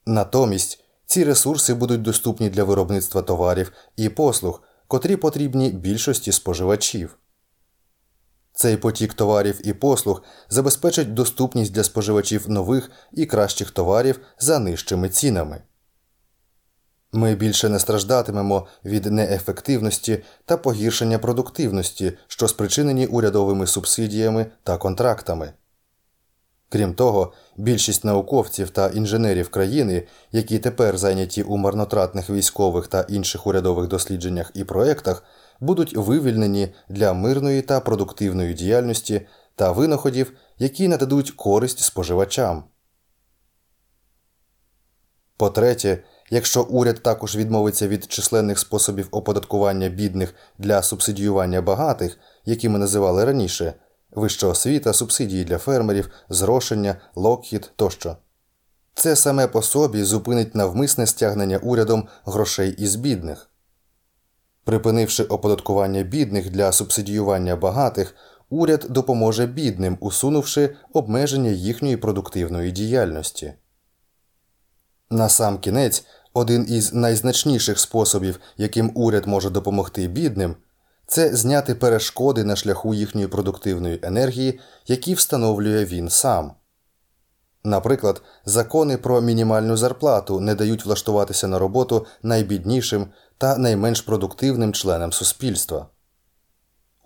[0.06, 7.18] Натомість ці ресурси будуть доступні для виробництва товарів і послуг, котрі потрібні більшості споживачів.
[8.56, 15.10] Цей потік товарів і послуг забезпечить доступність для споживачів нових і кращих товарів за нижчими
[15.10, 15.62] цінами.
[17.12, 25.54] Ми більше не страждатимемо від неефективності та погіршення продуктивності, що спричинені урядовими субсидіями та контрактами.
[26.74, 33.48] Крім того, більшість науковців та інженерів країни, які тепер зайняті у марнотратних військових та інших
[33.48, 35.24] урядових дослідженнях і проєктах,
[35.60, 42.64] будуть вивільнені для мирної та продуктивної діяльності та винаходів, які нададуть користь споживачам.
[45.38, 52.70] По третє, якщо уряд також відмовиться від численних способів оподаткування бідних для субсидіювання багатих, які
[52.70, 53.74] ми називали раніше
[54.16, 58.18] вища освіта, субсидії для фермерів, зрошення, локхід тощо.
[58.96, 63.50] Це саме по собі зупинить навмисне стягнення урядом грошей із бідних.
[64.64, 68.16] Припинивши оподаткування бідних для субсидіювання багатих,
[68.50, 73.54] уряд допоможе бідним, усунувши обмеження їхньої продуктивної діяльності.
[75.10, 80.56] На сам кінець один із найзначніших способів, яким уряд може допомогти бідним,
[81.08, 86.52] це зняти перешкоди на шляху їхньої продуктивної енергії, які встановлює він сам.
[87.64, 93.08] Наприклад, закони про мінімальну зарплату не дають влаштуватися на роботу найбіднішим
[93.38, 95.88] та найменш продуктивним членам суспільства.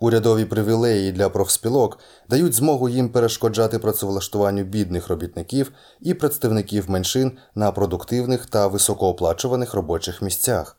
[0.00, 1.98] Урядові привілеї для профспілок
[2.28, 10.22] дають змогу їм перешкоджати працевлаштуванню бідних робітників і представників меншин на продуктивних та високооплачуваних робочих
[10.22, 10.76] місцях.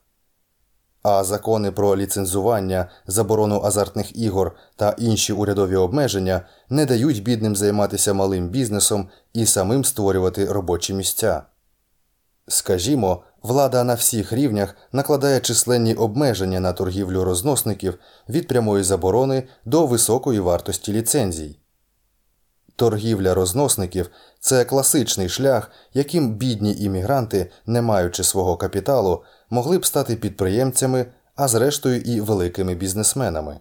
[1.04, 8.14] А закони про ліцензування, заборону азартних ігор та інші урядові обмеження не дають бідним займатися
[8.14, 11.44] малим бізнесом і самим створювати робочі місця.
[12.48, 18.00] Скажімо, влада на всіх рівнях накладає численні обмеження на торгівлю розносників
[18.30, 21.60] від прямої заборони до високої вартості ліцензій.
[22.76, 24.10] Торгівля розносників
[24.40, 31.06] це класичний шлях, яким бідні іммігранти, не маючи свого капіталу, могли б стати підприємцями,
[31.36, 33.60] а зрештою і великими бізнесменами.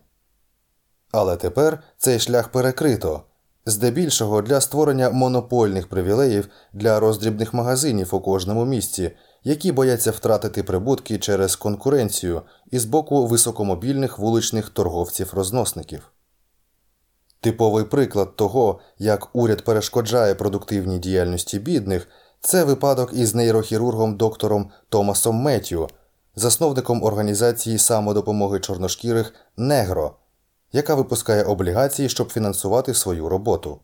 [1.12, 3.22] Але тепер цей шлях перекрито
[3.66, 9.10] здебільшого для створення монопольних привілеїв для роздрібних магазинів у кожному місці,
[9.44, 16.12] які бояться втратити прибутки через конкуренцію із боку високомобільних вуличних торговців-розносників.
[17.40, 22.08] Типовий приклад того, як уряд перешкоджає продуктивній діяльності бідних,
[22.40, 25.88] це випадок із нейрохірургом доктором Томасом Меттю,
[26.36, 30.16] засновником організації самодопомоги чорношкірих Негро,
[30.72, 33.80] яка випускає облігації, щоб фінансувати свою роботу.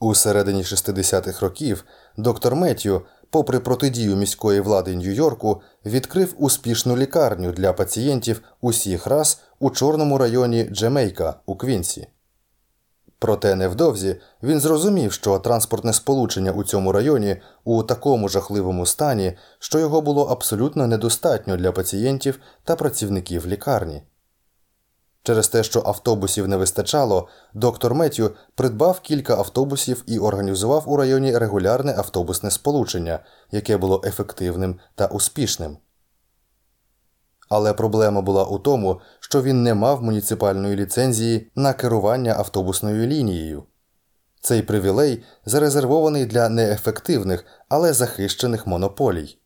[0.00, 1.84] У середині 60-х років
[2.16, 9.70] доктор Меттю, попри протидію міської влади Нью-Йорку, відкрив успішну лікарню для пацієнтів усіх рас у
[9.70, 12.08] чорному районі Джемейка у Квінсі.
[13.22, 19.78] Проте невдовзі він зрозумів, що транспортне сполучення у цьому районі у такому жахливому стані, що
[19.78, 24.02] його було абсолютно недостатньо для пацієнтів та працівників лікарні.
[25.22, 31.38] Через те, що автобусів не вистачало, доктор Меттю придбав кілька автобусів і організував у районі
[31.38, 33.18] регулярне автобусне сполучення,
[33.50, 35.76] яке було ефективним та успішним.
[37.48, 43.62] Але проблема була у тому, що він не мав муніципальної ліцензії на керування автобусною лінією.
[44.40, 49.38] Цей привілей зарезервований для неефективних, але захищених монополій.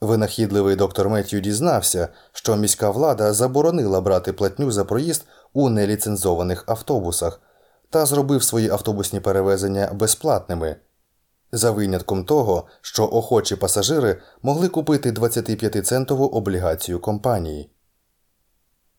[0.00, 7.40] Винахідливий доктор Меттью дізнався, що міська влада заборонила брати платню за проїзд у неліцензованих автобусах
[7.90, 10.76] та зробив свої автобусні перевезення безплатними,
[11.52, 17.70] за винятком того, що охочі пасажири могли купити 25-центову облігацію компанії.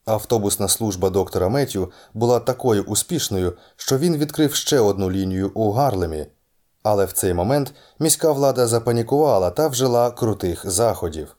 [0.06, 6.28] Автобусна служба доктора Меттью була такою успішною, що він відкрив ще одну лінію у Гарлемі.
[6.84, 11.36] Але в цей момент міська влада запанікувала та вжила крутих заходів.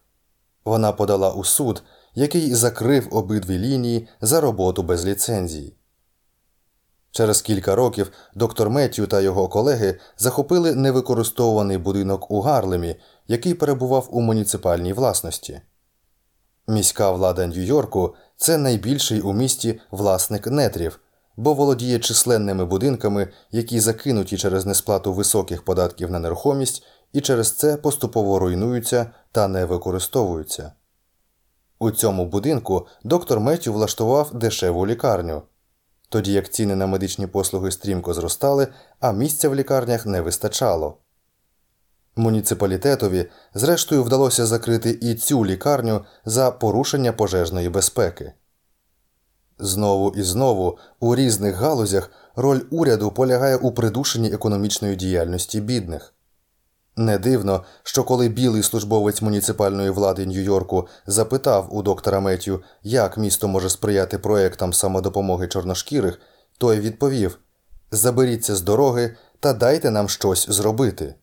[0.64, 1.82] Вона подала у суд,
[2.14, 5.76] який закрив обидві лінії за роботу без ліцензії.
[7.10, 12.96] Через кілька років доктор Меттю та його колеги захопили невикористовуваний будинок у Гарлемі,
[13.28, 15.60] який перебував у муніципальній власності.
[16.68, 21.00] Міська влада Нью-Йорку це найбільший у місті власник нетрів
[21.40, 26.82] бо володіє численними будинками, які закинуті через несплату високих податків на нерухомість
[27.12, 30.72] і через це поступово руйнуються та не використовуються.
[31.78, 35.42] У цьому будинку доктор Меттю влаштував дешеву лікарню,
[36.10, 38.68] тоді як ціни на медичні послуги стрімко зростали,
[39.00, 40.96] а місця в лікарнях не вистачало.
[42.16, 48.32] Муніципалітетові, зрештою, вдалося закрити і цю лікарню за порушення пожежної безпеки.
[49.58, 56.14] Знову і знову у різних галузях роль уряду полягає у придушенні економічної діяльності бідних.
[57.00, 63.48] Не дивно, що коли білий службовець муніципальної влади Нью-Йорку запитав у доктора Меттю, як місто
[63.48, 66.20] може сприяти проектам самодопомоги чорношкірих,
[66.58, 67.38] той відповів
[67.90, 71.14] Заберіться з дороги та дайте нам щось зробити.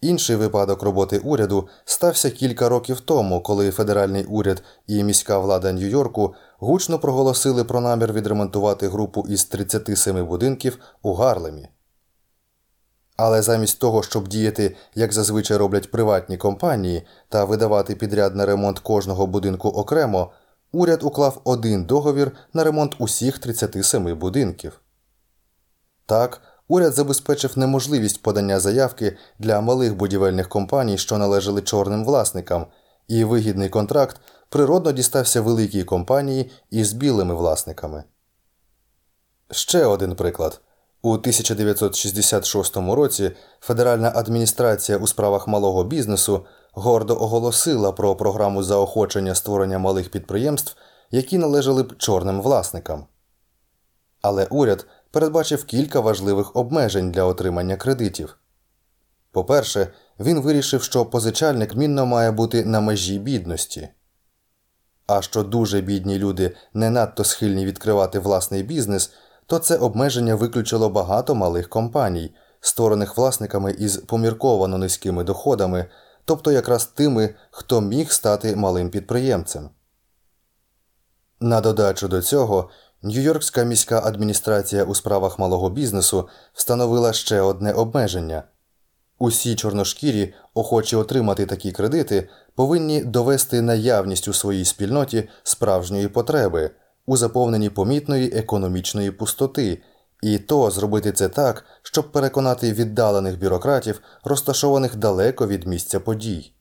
[0.00, 6.34] Інший випадок роботи уряду стався кілька років тому, коли федеральний уряд і міська влада Нью-Йорку
[6.58, 11.68] гучно проголосили про намір відремонтувати групу із 37 будинків у Гарлемі.
[13.16, 18.78] Але замість того, щоб діяти, як зазвичай роблять приватні компанії, та видавати підряд на ремонт
[18.78, 20.32] кожного будинку окремо,
[20.72, 24.80] уряд уклав один договір на ремонт усіх 37 будинків.
[26.06, 32.66] Так, уряд забезпечив неможливість подання заявки для малих будівельних компаній, що належали чорним власникам,
[33.08, 38.04] і вигідний контракт природно дістався великій компанії із білими власниками.
[39.50, 40.60] Ще один приклад.
[41.04, 49.78] У 1966 році Федеральна адміністрація у справах малого бізнесу гордо оголосила про програму заохочення створення
[49.78, 50.76] малих підприємств,
[51.10, 53.06] які належали б чорним власникам.
[54.22, 58.38] Але уряд передбачив кілька важливих обмежень для отримання кредитів.
[59.32, 59.88] По-перше,
[60.20, 63.88] він вирішив, що позичальник мінно має бути на межі бідності,
[65.06, 69.12] а що дуже бідні люди не надто схильні відкривати власний бізнес,
[69.46, 75.86] то це обмеження виключило багато малих компаній, створених власниками із помірковано низькими доходами,
[76.24, 79.70] тобто якраз тими, хто міг стати малим підприємцем.
[81.40, 82.70] На додачу до цього
[83.02, 88.42] Нью-Йоркська міська адміністрація у справах малого бізнесу встановила ще одне обмеження
[89.18, 96.70] усі чорношкірі, охочі отримати такі кредити, повинні довести наявність у своїй спільноті справжньої потреби
[97.06, 99.82] у заповненні помітної економічної пустоти,
[100.22, 106.52] і то зробити це так, щоб переконати віддалених бюрократів, розташованих далеко від місця подій.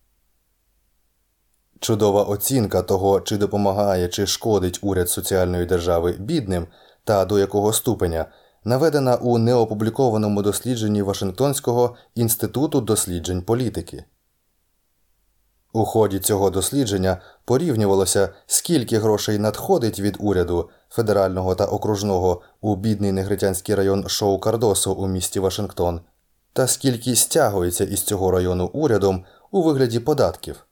[1.79, 6.67] Чудова оцінка того, чи допомагає чи шкодить уряд соціальної держави бідним
[7.03, 8.25] та до якого ступеня,
[8.63, 14.05] наведена у неопублікованому дослідженні Вашингтонського інституту досліджень політики.
[15.75, 23.11] У ході цього дослідження порівнювалося, скільки грошей надходить від уряду федерального та окружного у бідний
[23.11, 26.01] негритянський район Шоу Кардосо у місті Вашингтон,
[26.53, 30.65] та скільки стягується із цього району урядом у вигляді податків.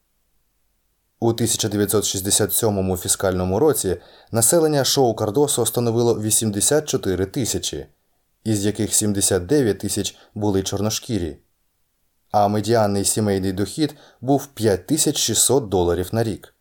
[1.20, 3.98] У 1967 фіскальному році
[4.32, 7.86] населення Шоу Кардосо становило 84 тисячі,
[8.44, 11.38] із яких 79 тисяч були чорношкірі
[12.32, 16.54] а медіанний сімейний дохід був 5600 доларів на рік.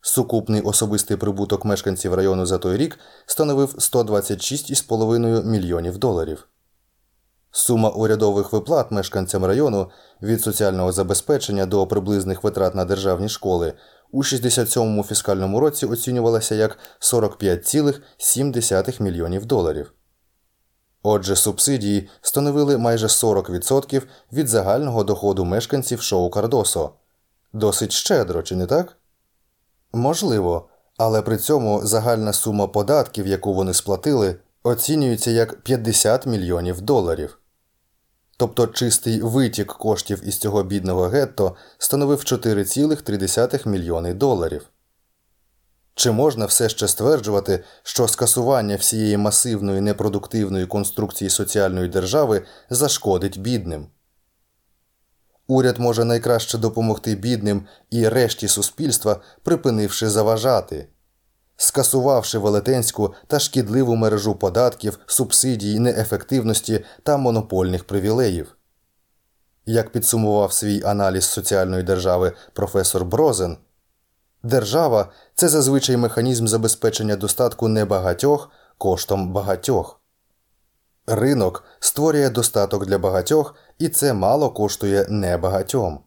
[0.00, 6.48] Сукупний особистий прибуток мешканців району за той рік становив 126,5 мільйонів доларів.
[7.50, 9.90] Сума урядових виплат мешканцям району
[10.22, 13.72] від соціального забезпечення до приблизних витрат на державні школи
[14.12, 19.95] у 67-му фіскальному році оцінювалася як 45,7 мільйонів доларів.
[21.08, 24.02] Отже, субсидії становили майже 40%
[24.32, 26.90] від загального доходу мешканців шоу Кардосо.
[27.52, 28.96] Досить щедро, чи не так?
[29.92, 37.38] Можливо, але при цьому загальна сума податків, яку вони сплатили, оцінюється як 50 мільйонів доларів.
[38.36, 44.66] Тобто чистий витік коштів із цього бідного гетто становив 4,3 мільйони доларів.
[45.98, 53.86] Чи можна все ще стверджувати, що скасування всієї масивної непродуктивної конструкції соціальної держави зашкодить бідним?
[55.46, 60.88] Уряд може найкраще допомогти бідним і решті суспільства, припинивши заважати,
[61.56, 68.56] скасувавши велетенську та шкідливу мережу податків, субсидій, неефективності та монопольних привілеїв.
[69.66, 73.56] Як підсумував свій аналіз соціальної держави професор Брозен.
[74.46, 80.00] Держава це зазвичай механізм забезпечення достатку небагатьох коштом багатьох.
[81.06, 86.00] Ринок створює достаток для багатьох, і це мало коштує небагатьом.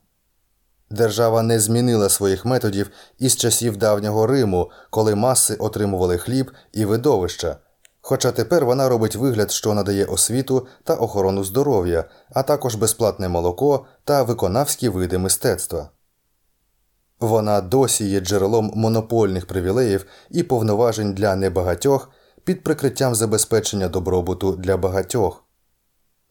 [0.90, 7.58] Держава не змінила своїх методів із часів давнього Риму, коли маси отримували хліб і видовища.
[8.02, 13.86] Хоча тепер вона робить вигляд, що надає освіту та охорону здоров'я, а також безплатне молоко
[14.04, 15.90] та виконавські види мистецтва.
[17.20, 22.10] Вона досі є джерелом монопольних привілеїв і повноважень для небагатьох
[22.44, 25.44] під прикриттям забезпечення добробуту для багатьох,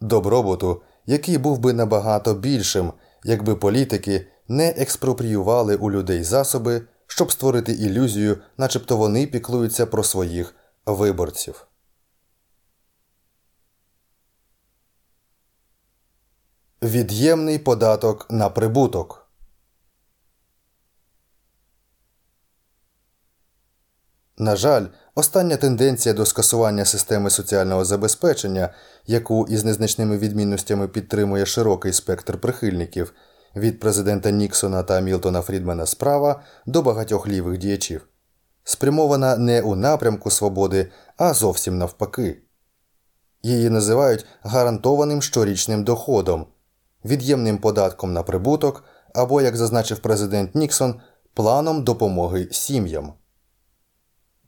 [0.00, 2.92] добробуту, який був би набагато більшим,
[3.24, 10.54] якби політики не експропріювали у людей засоби, щоб створити ілюзію, начебто вони піклуються про своїх
[10.86, 11.66] виборців.
[16.82, 19.27] Від'ємний податок на прибуток.
[24.40, 28.74] На жаль, остання тенденція до скасування системи соціального забезпечення,
[29.06, 33.12] яку із незначними відмінностями підтримує широкий спектр прихильників
[33.56, 38.08] від президента Ніксона та Мілтона Фрідмена справа до багатьох лівих діячів,
[38.64, 42.42] спрямована не у напрямку свободи, а зовсім навпаки.
[43.42, 46.46] Її називають гарантованим щорічним доходом,
[47.04, 48.84] від'ємним податком на прибуток
[49.14, 51.00] або, як зазначив президент Ніксон,
[51.34, 53.12] планом допомоги сім'ям.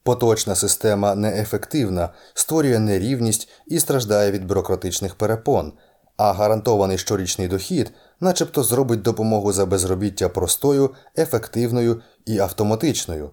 [0.02, 5.72] Поточна система неефективна, створює нерівність і страждає від бюрократичних перепон,
[6.16, 13.30] а гарантований щорічний дохід, начебто, зробить допомогу за безробіття простою, ефективною і автоматичною.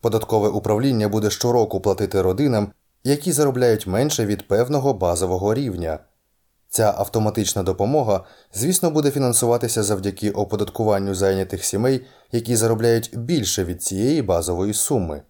[0.00, 2.72] Податкове управління буде щороку платити родинам,
[3.04, 5.98] які заробляють менше від певного базового рівня.
[6.68, 14.22] Ця автоматична допомога, звісно, буде фінансуватися завдяки оподаткуванню зайнятих сімей, які заробляють більше від цієї
[14.22, 15.22] базової суми.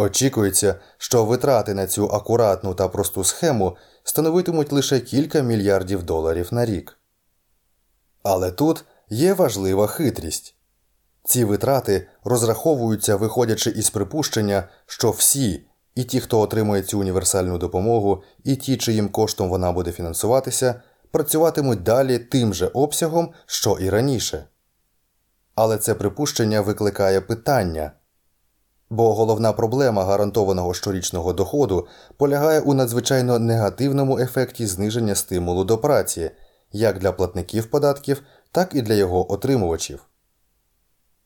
[0.00, 6.64] Очікується, що витрати на цю акуратну та просту схему становитимуть лише кілька мільярдів доларів на
[6.64, 6.98] рік.
[8.22, 10.56] Але тут є важлива хитрість
[11.24, 18.22] ці витрати розраховуються, виходячи із припущення, що всі, і ті, хто отримує цю універсальну допомогу,
[18.44, 24.44] і ті, чиїм коштом вона буде фінансуватися, працюватимуть далі тим же обсягом, що і раніше.
[25.54, 27.92] Але це припущення викликає питання.
[28.90, 31.86] Бо головна проблема гарантованого щорічного доходу
[32.16, 36.30] полягає у надзвичайно негативному ефекті зниження стимулу до праці
[36.72, 38.22] як для платників податків,
[38.52, 40.04] так і для його отримувачів.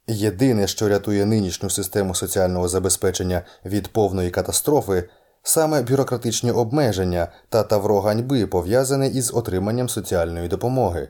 [0.06, 5.08] Єдине, що рятує нинішню систему соціального забезпечення від повної катастрофи,
[5.42, 11.08] саме бюрократичні обмеження та тавро ганьби пов'язане із отриманням соціальної допомоги.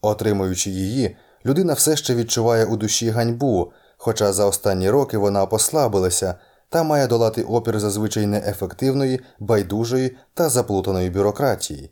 [0.00, 1.16] Отримуючи її,
[1.46, 6.34] людина все ще відчуває у душі ганьбу хоча за останні роки вона послабилася,
[6.68, 11.90] та має долати опір зазвичай неефективної, байдужої та заплутаної бюрократії.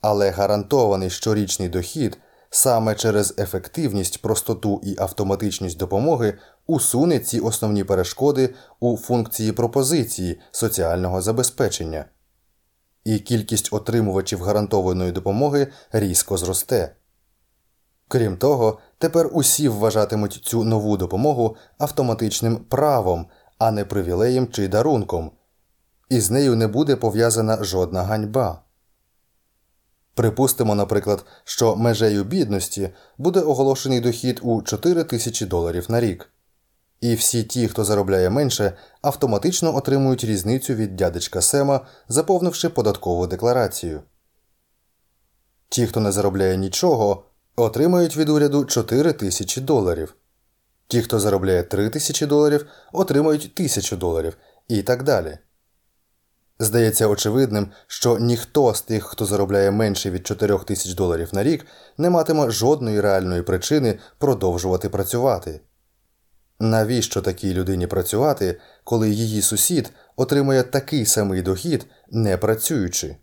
[0.00, 2.18] Але гарантований щорічний дохід
[2.50, 11.22] саме через ефективність, простоту і автоматичність допомоги усуне ці основні перешкоди у функції пропозиції соціального
[11.22, 12.04] забезпечення,
[13.04, 16.96] і кількість отримувачів гарантованої допомоги різко зросте.
[18.08, 23.26] Крім того, тепер усі вважатимуть цю нову допомогу автоматичним правом,
[23.58, 25.30] а не привілеєм чи дарунком,
[26.08, 28.62] і з нею не буде пов'язана жодна ганьба.
[30.14, 36.32] Припустимо, наприклад, що межею бідності буде оголошений дохід у 4 тисячі доларів на рік,
[37.00, 44.02] і всі ті, хто заробляє менше, автоматично отримують різницю від дядечка Сема, заповнивши податкову декларацію.
[45.68, 47.25] Ті, хто не заробляє нічого,
[47.56, 50.14] отримають від уряду 4 тисячі доларів.
[50.88, 54.36] Ті, хто заробляє 3 тисячі доларів, отримають 1000 доларів
[54.68, 55.38] і так далі.
[56.58, 61.66] Здається очевидним, що ніхто з тих, хто заробляє менше від 4 тисяч доларів на рік,
[61.98, 65.60] не матиме жодної реальної причини продовжувати працювати.
[66.60, 73.16] Навіщо такій людині працювати, коли її сусід отримує такий самий дохід, не працюючи?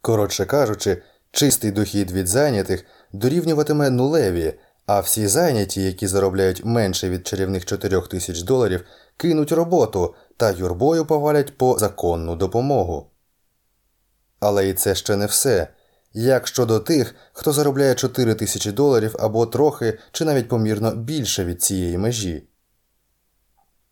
[0.00, 4.54] Коротше кажучи, чистий дохід від зайнятих дорівнюватиме нулеві,
[4.86, 8.84] а всі зайняті, які заробляють менше від чарівних 4 тисяч доларів,
[9.16, 13.10] кинуть роботу та юрбою повалять по законну допомогу.
[14.40, 15.68] Але і це ще не все.
[16.12, 21.62] Як щодо тих, хто заробляє 4 тисячі доларів або трохи чи навіть помірно більше від
[21.62, 22.48] цієї межі.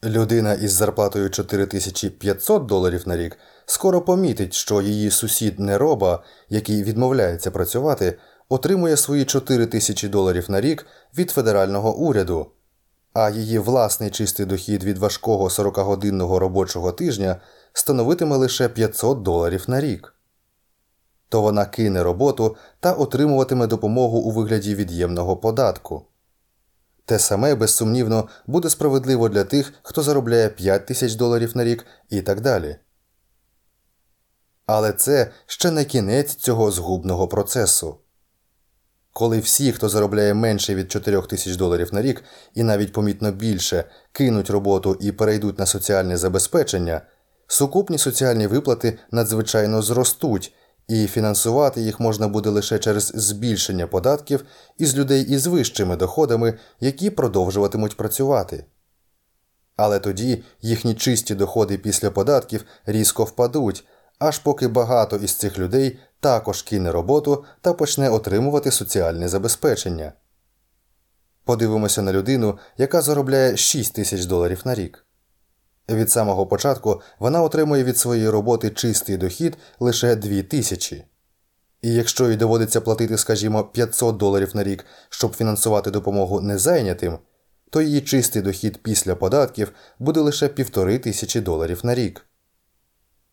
[0.05, 7.51] Людина із зарплатою 4500 доларів на рік скоро помітить, що її сусід нероба, який відмовляється
[7.51, 8.19] працювати,
[8.49, 10.87] отримує свої 4 тисячі доларів на рік
[11.19, 12.47] від федерального уряду,
[13.13, 17.41] а її власний чистий дохід від важкого 40-годинного робочого тижня
[17.73, 20.15] становитиме лише 500 доларів на рік.
[21.29, 26.07] То вона кине роботу та отримуватиме допомогу у вигляді від'ємного податку.
[27.05, 32.23] Те саме, безсумнівно, буде справедливо для тих, хто заробляє 5 тисяч доларів на рік і
[32.23, 32.77] так далі.
[34.67, 37.97] Але це ще не кінець цього згубного процесу.
[39.13, 42.25] Коли всі, хто заробляє менше від 4 тисяч доларів на рік
[42.55, 47.01] і навіть помітно більше, кинуть роботу і перейдуть на соціальне забезпечення,
[47.47, 50.55] сукупні соціальні виплати надзвичайно зростуть,
[50.89, 54.45] і фінансувати їх можна буде лише через збільшення податків
[54.79, 58.65] із людей із вищими доходами, які продовжуватимуть працювати.
[59.77, 63.85] Але тоді їхні чисті доходи після податків різко впадуть,
[64.19, 70.13] аж поки багато із цих людей також кине роботу та почне отримувати соціальне забезпечення.
[71.45, 75.07] Подивимося на людину, яка заробляє 6 тисяч доларів на рік.
[75.91, 81.05] Від самого початку вона отримує від своєї роботи чистий дохід лише 2 тисячі.
[81.83, 87.19] І якщо їй доводиться платити, скажімо, 500 доларів на рік, щоб фінансувати допомогу незайнятим,
[87.71, 92.27] то її чистий дохід після податків буде лише півтори тисячі доларів на рік.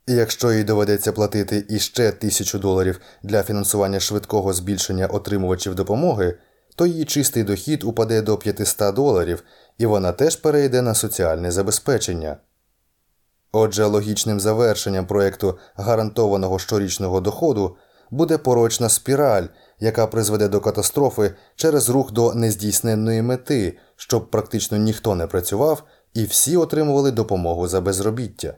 [0.08, 6.38] І якщо їй доведеться платити іще тисячу доларів для фінансування швидкого збільшення отримувачів допомоги,
[6.76, 9.44] то її чистий дохід упаде до 500 доларів,
[9.78, 12.38] і вона теж перейде на соціальне забезпечення.
[13.52, 17.76] Отже, логічним завершенням проєкту гарантованого щорічного доходу
[18.12, 19.46] буде порочна спіраль,
[19.80, 25.84] яка призведе до катастрофи через рух до нездійсненної мети, щоб практично ніхто не працював
[26.14, 28.54] і всі отримували допомогу за безробіття.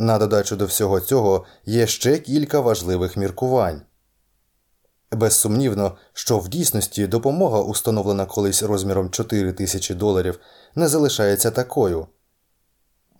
[0.00, 3.82] На додачу до всього цього є ще кілька важливих міркувань.
[5.12, 10.40] Безсумнівно, що в дійсності допомога, установлена колись розміром 4 тисячі доларів,
[10.74, 12.06] не залишається такою.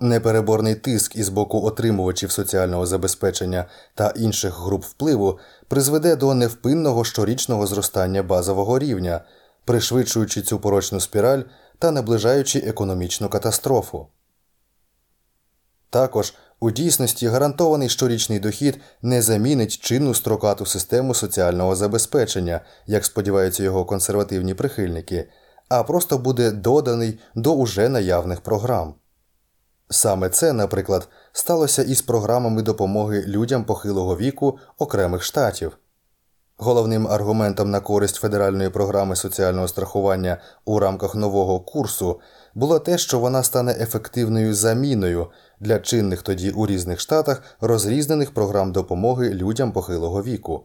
[0.01, 5.39] Непереборний тиск із боку отримувачів соціального забезпечення та інших груп впливу
[5.69, 9.21] призведе до невпинного щорічного зростання базового рівня,
[9.65, 11.43] пришвидшуючи цю порочну спіраль
[11.79, 14.07] та наближаючи економічну катастрофу.
[15.91, 23.63] Також у дійсності гарантований щорічний дохід не замінить чинну строкату систему соціального забезпечення, як сподіваються
[23.63, 25.29] його консервативні прихильники,
[25.69, 28.95] а просто буде доданий до уже наявних програм.
[29.91, 35.79] Саме це, наприклад, сталося із програмами допомоги людям похилого віку окремих штатів.
[36.57, 42.21] Головним аргументом на користь федеральної програми соціального страхування у рамках нового курсу
[42.55, 48.73] було те, що вона стане ефективною заміною для чинних тоді у різних штатах розрізнених програм
[48.73, 50.65] допомоги людям похилого віку.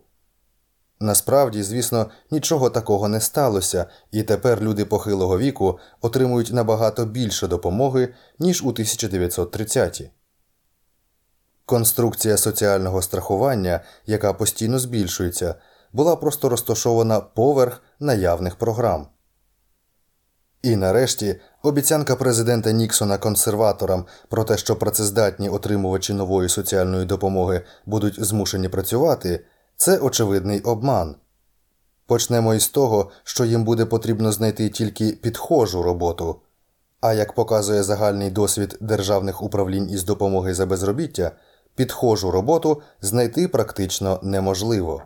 [0.99, 8.13] Насправді, звісно, нічого такого не сталося, і тепер люди похилого віку отримують набагато більше допомоги,
[8.39, 10.11] ніж у 1930-ті.
[11.65, 15.55] Конструкція соціального страхування, яка постійно збільшується,
[15.93, 19.07] була просто розташована поверх наявних програм.
[20.65, 28.25] І нарешті обіцянка президента Ніксона консерваторам про те, що працездатні отримувачі нової соціальної допомоги будуть
[28.25, 29.45] змушені працювати,
[29.77, 31.15] це очевидний обман.
[32.05, 36.35] Почнемо із того, що їм буде потрібно знайти тільки підхожу роботу.
[37.01, 41.31] А як показує загальний досвід державних управлінь із допомоги за безробіття,
[41.75, 45.03] підхожу роботу знайти практично неможливо.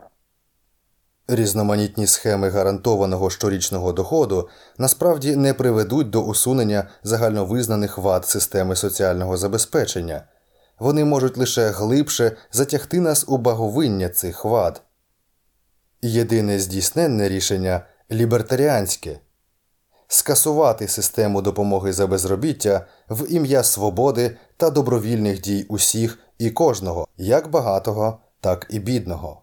[1.32, 4.48] Різноманітні схеми гарантованого щорічного доходу
[4.78, 10.22] насправді не приведуть до усунення загальновизнаних вад системи соціального забезпечення,
[10.78, 14.82] вони можуть лише глибше затягти нас у баговиння цих вад.
[16.02, 17.80] Єдине здійсненне рішення
[18.12, 19.18] лібертаріанське
[20.08, 27.50] скасувати систему допомоги за безробіття в ім'я свободи та добровільних дій усіх і кожного, як
[27.50, 29.39] багатого, так і бідного.